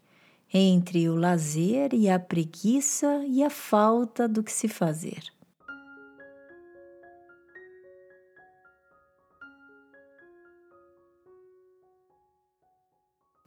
entre 0.53 1.07
o 1.09 1.15
lazer 1.15 1.93
e 1.93 2.09
a 2.09 2.19
preguiça 2.19 3.23
e 3.27 3.43
a 3.43 3.49
falta 3.49 4.27
do 4.27 4.43
que 4.43 4.51
se 4.51 4.67
fazer. 4.67 5.36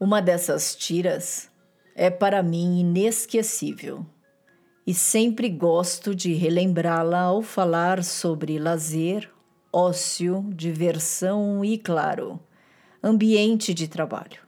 Uma 0.02 0.22
dessas 0.22 0.74
tiras 0.74 1.50
é 1.94 2.08
para 2.08 2.42
mim 2.42 2.80
inesquecível 2.80 4.06
e 4.86 4.94
sempre 4.94 5.50
gosto 5.50 6.14
de 6.14 6.32
relembrá-la 6.32 7.20
ao 7.20 7.42
falar 7.42 8.02
sobre 8.02 8.58
lazer 8.58 9.30
ócio, 9.70 10.42
diversão 10.54 11.62
e, 11.62 11.76
claro, 11.76 12.40
ambiente 13.02 13.74
de 13.74 13.86
trabalho. 13.86 14.40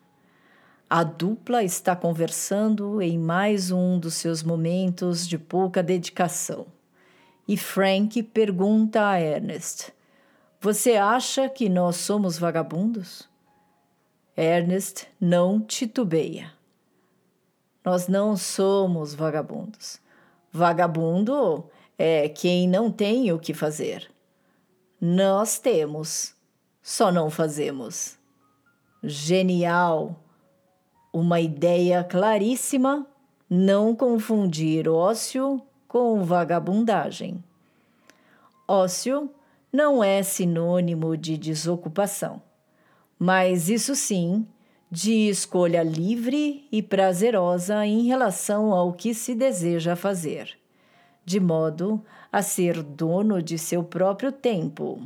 A 0.89 1.05
dupla 1.05 1.63
está 1.63 1.95
conversando 1.95 3.03
em 3.03 3.19
mais 3.19 3.71
um 3.71 3.99
dos 3.99 4.15
seus 4.15 4.43
momentos 4.43 5.29
de 5.29 5.37
pouca 5.37 5.83
dedicação. 5.83 6.65
E 7.47 7.59
Frank 7.59 8.23
pergunta 8.23 9.07
a 9.07 9.21
Ernest: 9.21 9.93
Você 10.63 10.97
acha 10.97 11.47
que 11.47 11.69
nós 11.69 11.97
somos 11.97 12.39
vagabundos? 12.39 13.31
Ernest 14.37 15.07
não 15.21 15.61
titubeia. 15.61 16.53
Nós 17.85 18.09
não 18.09 18.37
somos 18.37 19.15
vagabundos. 19.15 20.01
Vagabundo 20.51 21.65
é 21.99 22.29
quem 22.29 22.69
não 22.69 22.91
tem 22.91 23.33
o 23.33 23.39
que 23.39 23.53
fazer. 23.53 24.11
Nós 25.01 25.59
temos, 25.59 26.35
só 26.83 27.11
não 27.11 27.29
fazemos. 27.29 28.19
Genial! 29.03 30.17
Uma 31.13 31.41
ideia 31.41 32.03
claríssima, 32.03 33.07
não 33.51 33.95
confundir 33.95 34.89
ócio 34.89 35.61
com 35.87 36.25
vagabundagem. 36.25 37.43
Ócio 38.67 39.29
não 39.73 40.03
é 40.03 40.23
sinônimo 40.23 41.17
de 41.17 41.37
desocupação, 41.37 42.41
mas 43.25 43.69
isso 43.69 43.95
sim 43.95 44.45
de 44.91 45.29
escolha 45.29 45.81
livre 45.81 46.67
e 46.73 46.83
prazerosa 46.83 47.87
em 47.87 48.03
relação 48.03 48.73
ao 48.73 48.93
que 48.93 49.15
se 49.15 49.33
deseja 49.33 49.95
fazer 49.95 50.59
de 51.25 51.39
modo 51.39 52.05
a 52.33 52.43
ser 52.43 52.83
dono 52.83 53.41
de 53.41 53.57
seu 53.59 53.85
próprio 53.85 54.33
tempo. 54.33 55.01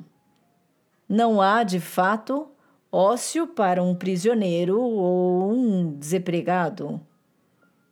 Não 1.07 1.43
há, 1.43 1.63
de 1.63 1.79
fato, 1.79 2.49
ócio 2.91 3.47
para 3.47 3.83
um 3.83 3.95
prisioneiro 3.95 4.81
ou 4.81 5.53
um 5.53 5.93
desempregado. 5.93 6.99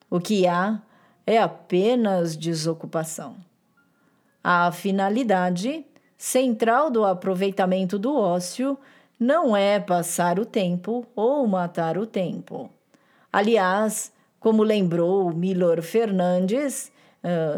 O 0.08 0.18
que 0.18 0.46
há 0.46 0.80
é 1.26 1.36
apenas 1.36 2.34
desocupação. 2.34 3.36
A 4.42 4.72
finalidade 4.72 5.84
central 6.16 6.90
do 6.90 7.04
aproveitamento 7.04 7.98
do 7.98 8.16
ócio 8.16 8.78
não 9.18 9.56
é 9.56 9.78
passar 9.80 10.38
o 10.38 10.44
tempo 10.44 11.06
ou 11.14 11.46
matar 11.46 11.96
o 11.96 12.06
tempo. 12.06 12.70
Aliás, 13.32 14.12
como 14.38 14.62
lembrou 14.62 15.32
Milor 15.32 15.82
Fernandes, 15.82 16.92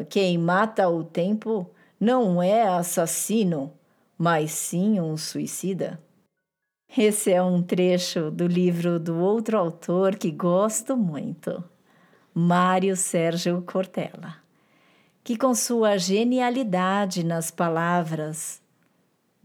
quem 0.09 0.39
mata 0.39 0.89
o 0.89 1.03
tempo 1.03 1.69
não 1.99 2.43
é 2.43 2.63
assassino, 2.69 3.73
mas 4.17 4.53
sim 4.53 5.01
um 5.01 5.17
suicida. 5.17 6.01
Esse 6.97 7.33
é 7.33 7.43
um 7.43 7.63
trecho 7.63 8.31
do 8.31 8.47
livro 8.47 9.01
do 9.01 9.19
outro 9.19 9.59
autor 9.59 10.15
que 10.15 10.31
gosto 10.31 10.97
muito, 10.97 11.63
Mário 12.33 12.97
Sérgio 12.97 13.61
Cortella, 13.63 14.37
que 15.25 15.37
com 15.37 15.55
sua 15.55 15.99
genialidade 15.99 17.25
nas 17.25 17.51
palavras 17.51 18.63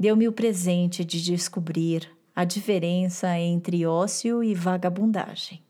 deu-me 0.01 0.27
o 0.27 0.31
presente 0.31 1.05
de 1.05 1.21
descobrir 1.21 2.09
a 2.35 2.43
diferença 2.43 3.37
entre 3.37 3.85
ócio 3.85 4.43
e 4.43 4.55
vagabundagem. 4.55 5.61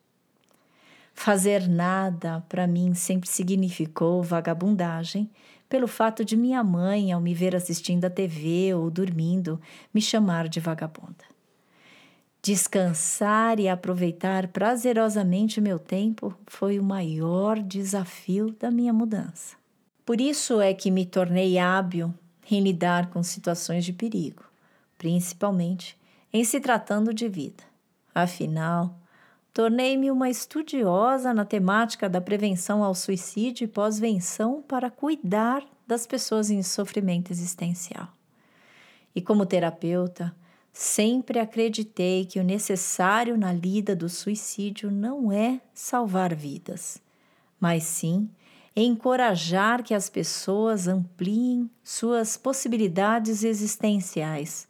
Fazer 1.14 1.68
nada 1.68 2.42
para 2.48 2.66
mim 2.66 2.94
sempre 2.94 3.28
significou 3.28 4.24
vagabundagem, 4.24 5.30
pelo 5.68 5.86
fato 5.86 6.24
de 6.24 6.38
minha 6.38 6.64
mãe, 6.64 7.12
ao 7.12 7.20
me 7.20 7.34
ver 7.34 7.54
assistindo 7.54 8.06
a 8.06 8.10
TV 8.10 8.74
ou 8.74 8.90
dormindo, 8.90 9.60
me 9.94 10.02
chamar 10.02 10.48
de 10.48 10.62
vagabunda. 10.62 11.26
Descansar 12.42 13.60
e 13.60 13.68
aproveitar 13.68 14.48
prazerosamente 14.48 15.60
meu 15.60 15.78
tempo 15.78 16.34
foi 16.48 16.80
o 16.80 16.84
maior 16.84 17.60
desafio 17.60 18.56
da 18.58 18.72
minha 18.72 18.94
mudança. 18.94 19.58
Por 20.06 20.22
isso 20.22 20.62
é 20.62 20.74
que 20.74 20.90
me 20.90 21.06
tornei 21.06 21.58
hábil 21.58 22.14
em 22.50 22.62
lidar 22.62 23.10
com 23.10 23.22
situações 23.24 23.86
de 23.86 23.94
perigo, 23.94 24.44
principalmente 24.98 25.98
em 26.34 26.44
se 26.44 26.60
tratando 26.60 27.14
de 27.14 27.28
vida. 27.28 27.64
Afinal, 28.14 28.98
tornei-me 29.54 30.10
uma 30.12 30.30
estudiosa 30.30 31.34
na 31.34 31.46
temática 31.46 32.10
da 32.10 32.22
prevenção 32.22 32.84
ao 32.84 32.96
suicídio 32.96 33.66
e 33.66 33.68
pós-venção 33.68 34.62
para 34.62 34.90
cuidar 34.90 35.64
das 35.86 36.08
pessoas 36.08 36.50
em 36.50 36.64
sofrimento 36.64 37.32
existencial. 37.32 38.08
E 39.14 39.22
como 39.22 39.46
terapeuta, 39.46 40.34
sempre 40.72 41.40
acreditei 41.40 42.26
que 42.26 42.40
o 42.40 42.44
necessário 42.44 43.38
na 43.38 43.52
lida 43.52 43.96
do 43.96 44.08
suicídio 44.08 44.90
não 44.90 45.32
é 45.32 45.60
salvar 45.74 46.34
vidas, 46.34 47.02
mas 47.60 47.84
sim 47.84 48.30
encorajar 48.76 49.84
que 49.84 49.94
as 49.94 50.10
pessoas 50.10 50.88
ampliem 50.88 51.70
suas 51.84 52.38
possibilidades 52.38 53.44
existenciais, 53.44 54.68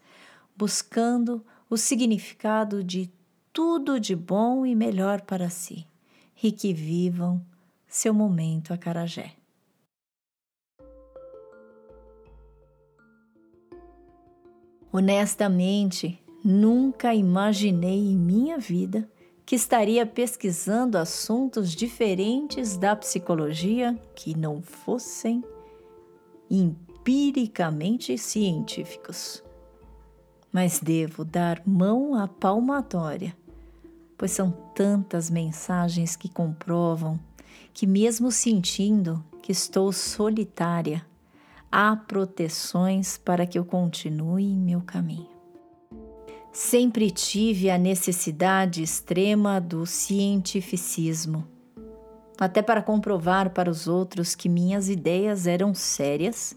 buscando 0.56 1.46
o 1.70 1.78
significado 1.78 2.84
de 2.84 3.12
tudo 3.54 4.00
de 4.00 4.16
bom 4.16 4.66
e 4.66 4.76
melhor 4.76 5.22
para 5.22 5.50
si, 5.50 5.86
e 6.42 6.52
que 6.52 6.74
vivam 6.74 7.46
seu 7.88 8.14
momento 8.14 8.74
a 8.74 8.78
Carajé. 8.78 9.34
Honestamente, 14.94 16.22
nunca 16.44 17.14
imaginei 17.14 18.12
em 18.12 18.18
minha 18.18 18.58
vida 18.58 19.10
que 19.52 19.56
estaria 19.58 20.06
pesquisando 20.06 20.98
assuntos 20.98 21.76
diferentes 21.76 22.78
da 22.78 22.96
psicologia 22.96 24.00
que 24.16 24.34
não 24.34 24.62
fossem 24.62 25.44
empiricamente 26.50 28.18
científicos. 28.18 29.44
Mas 30.54 30.80
devo 30.80 31.26
dar 31.26 31.62
mão 31.66 32.16
à 32.16 32.30
palmatória, 32.30 33.36
pois 34.18 34.32
são 34.32 34.52
tantas 34.74 35.30
mensagens 35.30 36.16
que 36.16 36.30
comprovam 36.30 37.20
que, 37.74 37.86
mesmo 37.86 38.32
sentindo 38.32 39.22
que 39.42 39.52
estou 39.52 39.92
solitária, 39.92 41.06
há 41.70 41.94
proteções 41.94 43.18
para 43.18 43.46
que 43.46 43.60
eu 43.60 43.66
continue 43.66 44.56
meu 44.56 44.80
caminho. 44.80 45.31
Sempre 46.52 47.10
tive 47.10 47.70
a 47.70 47.78
necessidade 47.78 48.84
extrema 48.84 49.62
do 49.62 49.86
cientificismo, 49.86 51.48
até 52.38 52.62
para 52.62 52.82
comprovar 52.82 53.52
para 53.52 53.70
os 53.70 53.88
outros 53.88 54.36
que 54.36 54.50
minhas 54.50 54.90
ideias 54.90 55.48
eram 55.48 55.74
sérias, 55.74 56.54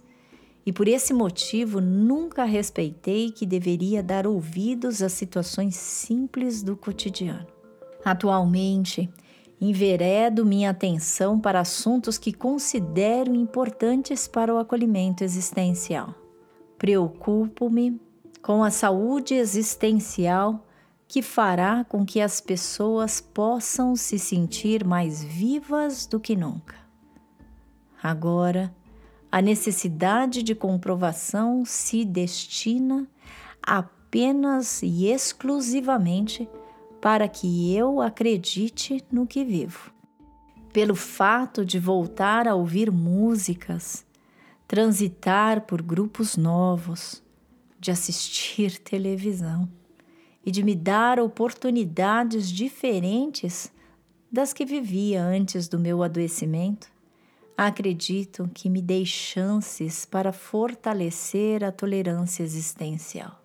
e 0.66 0.72
por 0.72 0.88
esse 0.88 1.14
motivo 1.14 1.80
nunca 1.80 2.42
respeitei 2.42 3.30
que 3.30 3.46
deveria 3.46 4.02
dar 4.02 4.26
ouvidos 4.26 5.00
às 5.00 5.12
situações 5.12 5.76
simples 5.76 6.60
do 6.60 6.76
cotidiano. 6.76 7.46
Atualmente, 8.04 9.08
enveredo 9.60 10.44
minha 10.44 10.70
atenção 10.70 11.38
para 11.38 11.60
assuntos 11.60 12.18
que 12.18 12.32
considero 12.32 13.32
importantes 13.32 14.26
para 14.26 14.52
o 14.52 14.58
acolhimento 14.58 15.22
existencial. 15.22 16.12
Preocupo-me 16.78 18.00
com 18.44 18.62
a 18.62 18.70
saúde 18.70 19.32
existencial 19.32 20.66
que 21.08 21.22
fará 21.22 21.82
com 21.82 22.04
que 22.04 22.20
as 22.20 22.42
pessoas 22.42 23.18
possam 23.18 23.96
se 23.96 24.18
sentir 24.18 24.84
mais 24.84 25.24
vivas 25.24 26.04
do 26.04 26.20
que 26.20 26.36
nunca. 26.36 26.76
Agora, 28.02 28.70
a 29.32 29.40
necessidade 29.40 30.42
de 30.42 30.54
comprovação 30.54 31.64
se 31.64 32.04
destina 32.04 33.08
apenas 33.62 34.82
e 34.82 35.06
exclusivamente 35.06 36.46
para 37.00 37.26
que 37.26 37.74
eu 37.74 38.02
acredite 38.02 39.02
no 39.10 39.26
que 39.26 39.42
vivo. 39.42 39.90
Pelo 40.70 40.94
fato 40.94 41.64
de 41.64 41.78
voltar 41.78 42.46
a 42.46 42.54
ouvir 42.54 42.92
músicas, 42.92 44.04
transitar 44.68 45.62
por 45.62 45.80
grupos 45.80 46.36
novos, 46.36 47.23
de 47.84 47.90
assistir 47.90 48.78
televisão 48.78 49.68
e 50.44 50.50
de 50.50 50.62
me 50.62 50.74
dar 50.74 51.20
oportunidades 51.20 52.50
diferentes 52.50 53.70
das 54.32 54.54
que 54.54 54.64
vivia 54.64 55.22
antes 55.22 55.68
do 55.68 55.78
meu 55.78 56.02
adoecimento, 56.02 56.90
acredito 57.56 58.50
que 58.54 58.70
me 58.70 58.80
dei 58.80 59.04
chances 59.04 60.06
para 60.06 60.32
fortalecer 60.32 61.62
a 61.62 61.70
tolerância 61.70 62.42
existencial. 62.42 63.38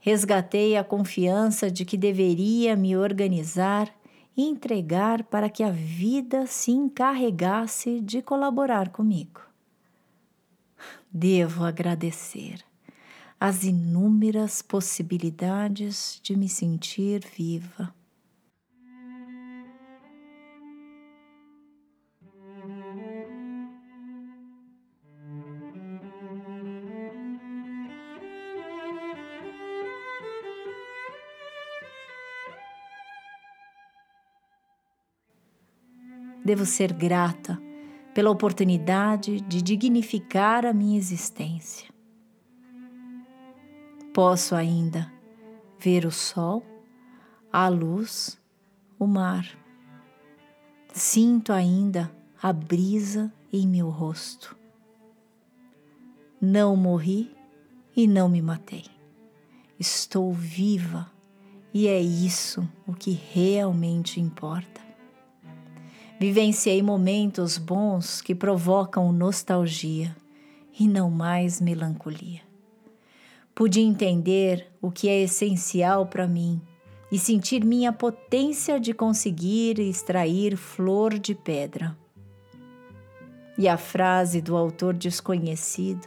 Resgatei 0.00 0.74
a 0.74 0.82
confiança 0.82 1.70
de 1.70 1.84
que 1.84 1.98
deveria 1.98 2.74
me 2.74 2.96
organizar 2.96 3.94
e 4.34 4.44
entregar 4.44 5.24
para 5.24 5.50
que 5.50 5.62
a 5.62 5.70
vida 5.70 6.46
se 6.46 6.70
encarregasse 6.70 8.00
de 8.00 8.22
colaborar 8.22 8.88
comigo 8.88 9.51
devo 11.12 11.64
agradecer 11.64 12.64
as 13.38 13.64
inúmeras 13.64 14.62
possibilidades 14.62 16.18
de 16.22 16.36
me 16.36 16.48
sentir 16.48 17.26
viva. 17.36 17.94
Devo 36.44 36.64
ser 36.64 36.92
grata 36.92 37.71
pela 38.14 38.30
oportunidade 38.30 39.40
de 39.40 39.62
dignificar 39.62 40.66
a 40.66 40.72
minha 40.72 40.98
existência. 40.98 41.88
Posso 44.12 44.54
ainda 44.54 45.10
ver 45.78 46.04
o 46.04 46.10
sol, 46.10 46.62
a 47.50 47.68
luz, 47.68 48.38
o 48.98 49.06
mar. 49.06 49.46
Sinto 50.92 51.52
ainda 51.52 52.14
a 52.42 52.52
brisa 52.52 53.32
em 53.50 53.66
meu 53.66 53.88
rosto. 53.88 54.56
Não 56.40 56.76
morri 56.76 57.34
e 57.96 58.06
não 58.06 58.28
me 58.28 58.42
matei. 58.42 58.84
Estou 59.78 60.32
viva 60.32 61.10
e 61.72 61.88
é 61.88 62.00
isso 62.00 62.68
o 62.86 62.92
que 62.92 63.12
realmente 63.12 64.20
importa. 64.20 64.91
Vivenciei 66.22 66.80
momentos 66.82 67.58
bons 67.58 68.20
que 68.20 68.32
provocam 68.32 69.10
nostalgia 69.10 70.14
e 70.78 70.86
não 70.86 71.10
mais 71.10 71.60
melancolia. 71.60 72.42
Pude 73.52 73.80
entender 73.80 74.70
o 74.80 74.88
que 74.88 75.08
é 75.08 75.20
essencial 75.20 76.06
para 76.06 76.28
mim 76.28 76.62
e 77.10 77.18
sentir 77.18 77.64
minha 77.64 77.92
potência 77.92 78.78
de 78.78 78.94
conseguir 78.94 79.80
extrair 79.80 80.56
flor 80.56 81.18
de 81.18 81.34
pedra. 81.34 81.98
E 83.58 83.66
a 83.66 83.76
frase 83.76 84.40
do 84.40 84.56
autor 84.56 84.94
desconhecido 84.94 86.06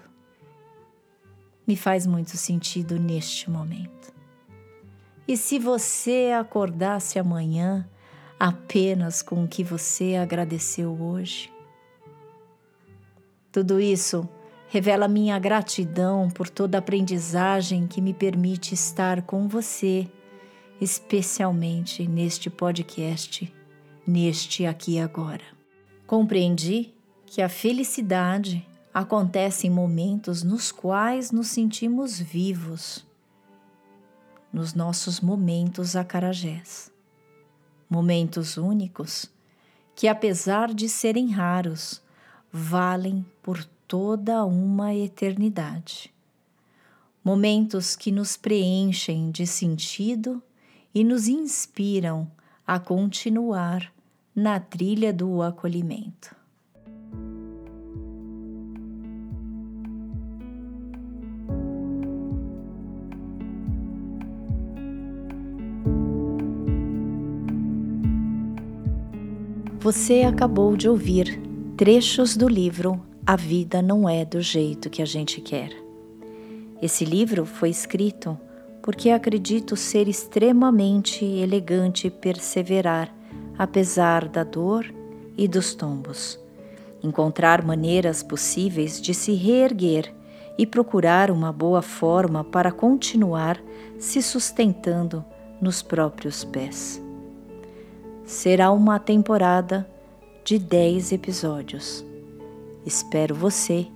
me 1.68 1.76
faz 1.76 2.08
muito 2.08 2.38
sentido 2.38 2.98
neste 2.98 3.52
momento. 3.52 4.14
E 5.28 5.36
se 5.36 5.60
você 5.60 6.32
acordasse 6.40 7.20
amanhã 7.20 7.86
apenas 8.40 9.22
com 9.22 9.44
o 9.44 9.48
que 9.48 9.64
você 9.64 10.16
agradeceu 10.16 10.92
hoje? 11.02 11.52
Tudo 13.52 13.80
isso 13.80 14.28
revela 14.68 15.08
minha 15.08 15.40
gratidão 15.40 16.30
por 16.30 16.50
toda 16.50 16.78
a 16.78 16.80
aprendizagem 16.80 17.88
que 17.88 18.02
me 18.02 18.14
permite 18.14 18.74
estar 18.74 19.22
com 19.22 19.48
você, 19.48 20.08
especialmente 20.82 22.06
neste 22.08 22.50
podcast, 22.50 23.54
neste 24.06 24.66
aqui 24.66 25.00
agora. 25.00 25.44
Compreendi 26.06 26.94
que 27.26 27.42
a 27.42 27.50
felicidade 27.50 28.68
acontece 28.94 29.68
em 29.68 29.70
momentos 29.70 30.44
nos 30.44 30.72
quais 30.72 31.32
nos 31.32 31.48
sentimos 31.48 32.20
vivos, 32.20 33.06
nos 34.52 34.74
nossos 34.74 35.20
momentos 35.20 35.96
acarajés. 35.96 36.95
Momentos 37.90 38.58
únicos 38.58 39.30
que, 39.96 40.08
apesar 40.08 40.74
de 40.74 40.90
serem 40.90 41.30
raros, 41.30 42.02
valem 42.52 43.26
por 43.42 43.64
toda 43.88 44.44
uma 44.46 44.94
eternidade. 44.94 46.14
Momentos 47.24 47.96
que 47.96 48.12
nos 48.12 48.38
preenchem 48.38 49.32
de 49.32 49.48
sentido 49.48 50.42
e 50.94 51.04
nos 51.04 51.28
inspiram 51.28 52.30
a 52.66 52.80
continuar 52.80 53.92
na 54.36 54.60
trilha 54.60 55.14
do 55.14 55.42
acolhimento. 55.42 56.36
Você 69.86 70.24
acabou 70.24 70.76
de 70.76 70.90
ouvir 70.90 71.40
trechos 71.78 72.36
do 72.36 72.48
livro 72.48 73.00
A 73.24 73.36
Vida 73.36 73.84
Não 73.84 74.10
É 74.10 74.26
do 74.26 74.42
Jeito 74.42 74.90
que 74.90 75.00
a 75.00 75.06
Gente 75.06 75.40
Quer. 75.42 75.70
Esse 76.82 77.06
livro 77.06 77.46
foi 77.46 77.70
escrito 77.70 78.36
porque 78.82 79.12
acredito 79.12 79.76
ser 79.76 80.08
extremamente 80.08 81.24
elegante 81.24 82.10
perseverar, 82.10 83.14
apesar 83.60 84.28
da 84.28 84.44
dor 84.44 84.92
e 85.38 85.48
dos 85.48 85.76
tombos. 85.76 86.40
Encontrar 87.04 87.64
maneiras 87.64 88.24
possíveis 88.24 89.00
de 89.00 89.14
se 89.14 89.36
reerguer 89.36 90.12
e 90.58 90.66
procurar 90.66 91.30
uma 91.30 91.54
boa 91.54 91.84
forma 91.84 92.44
para 92.44 92.72
continuar 92.72 93.62
se 94.00 94.20
sustentando 94.24 95.24
nos 95.62 95.84
próprios 95.84 96.44
pés 96.44 97.05
será 98.26 98.72
uma 98.72 99.00
temporada 99.00 99.88
de 100.44 100.58
10 100.58 101.12
episódios. 101.12 102.04
Espero 102.86 103.36
você 103.36 103.88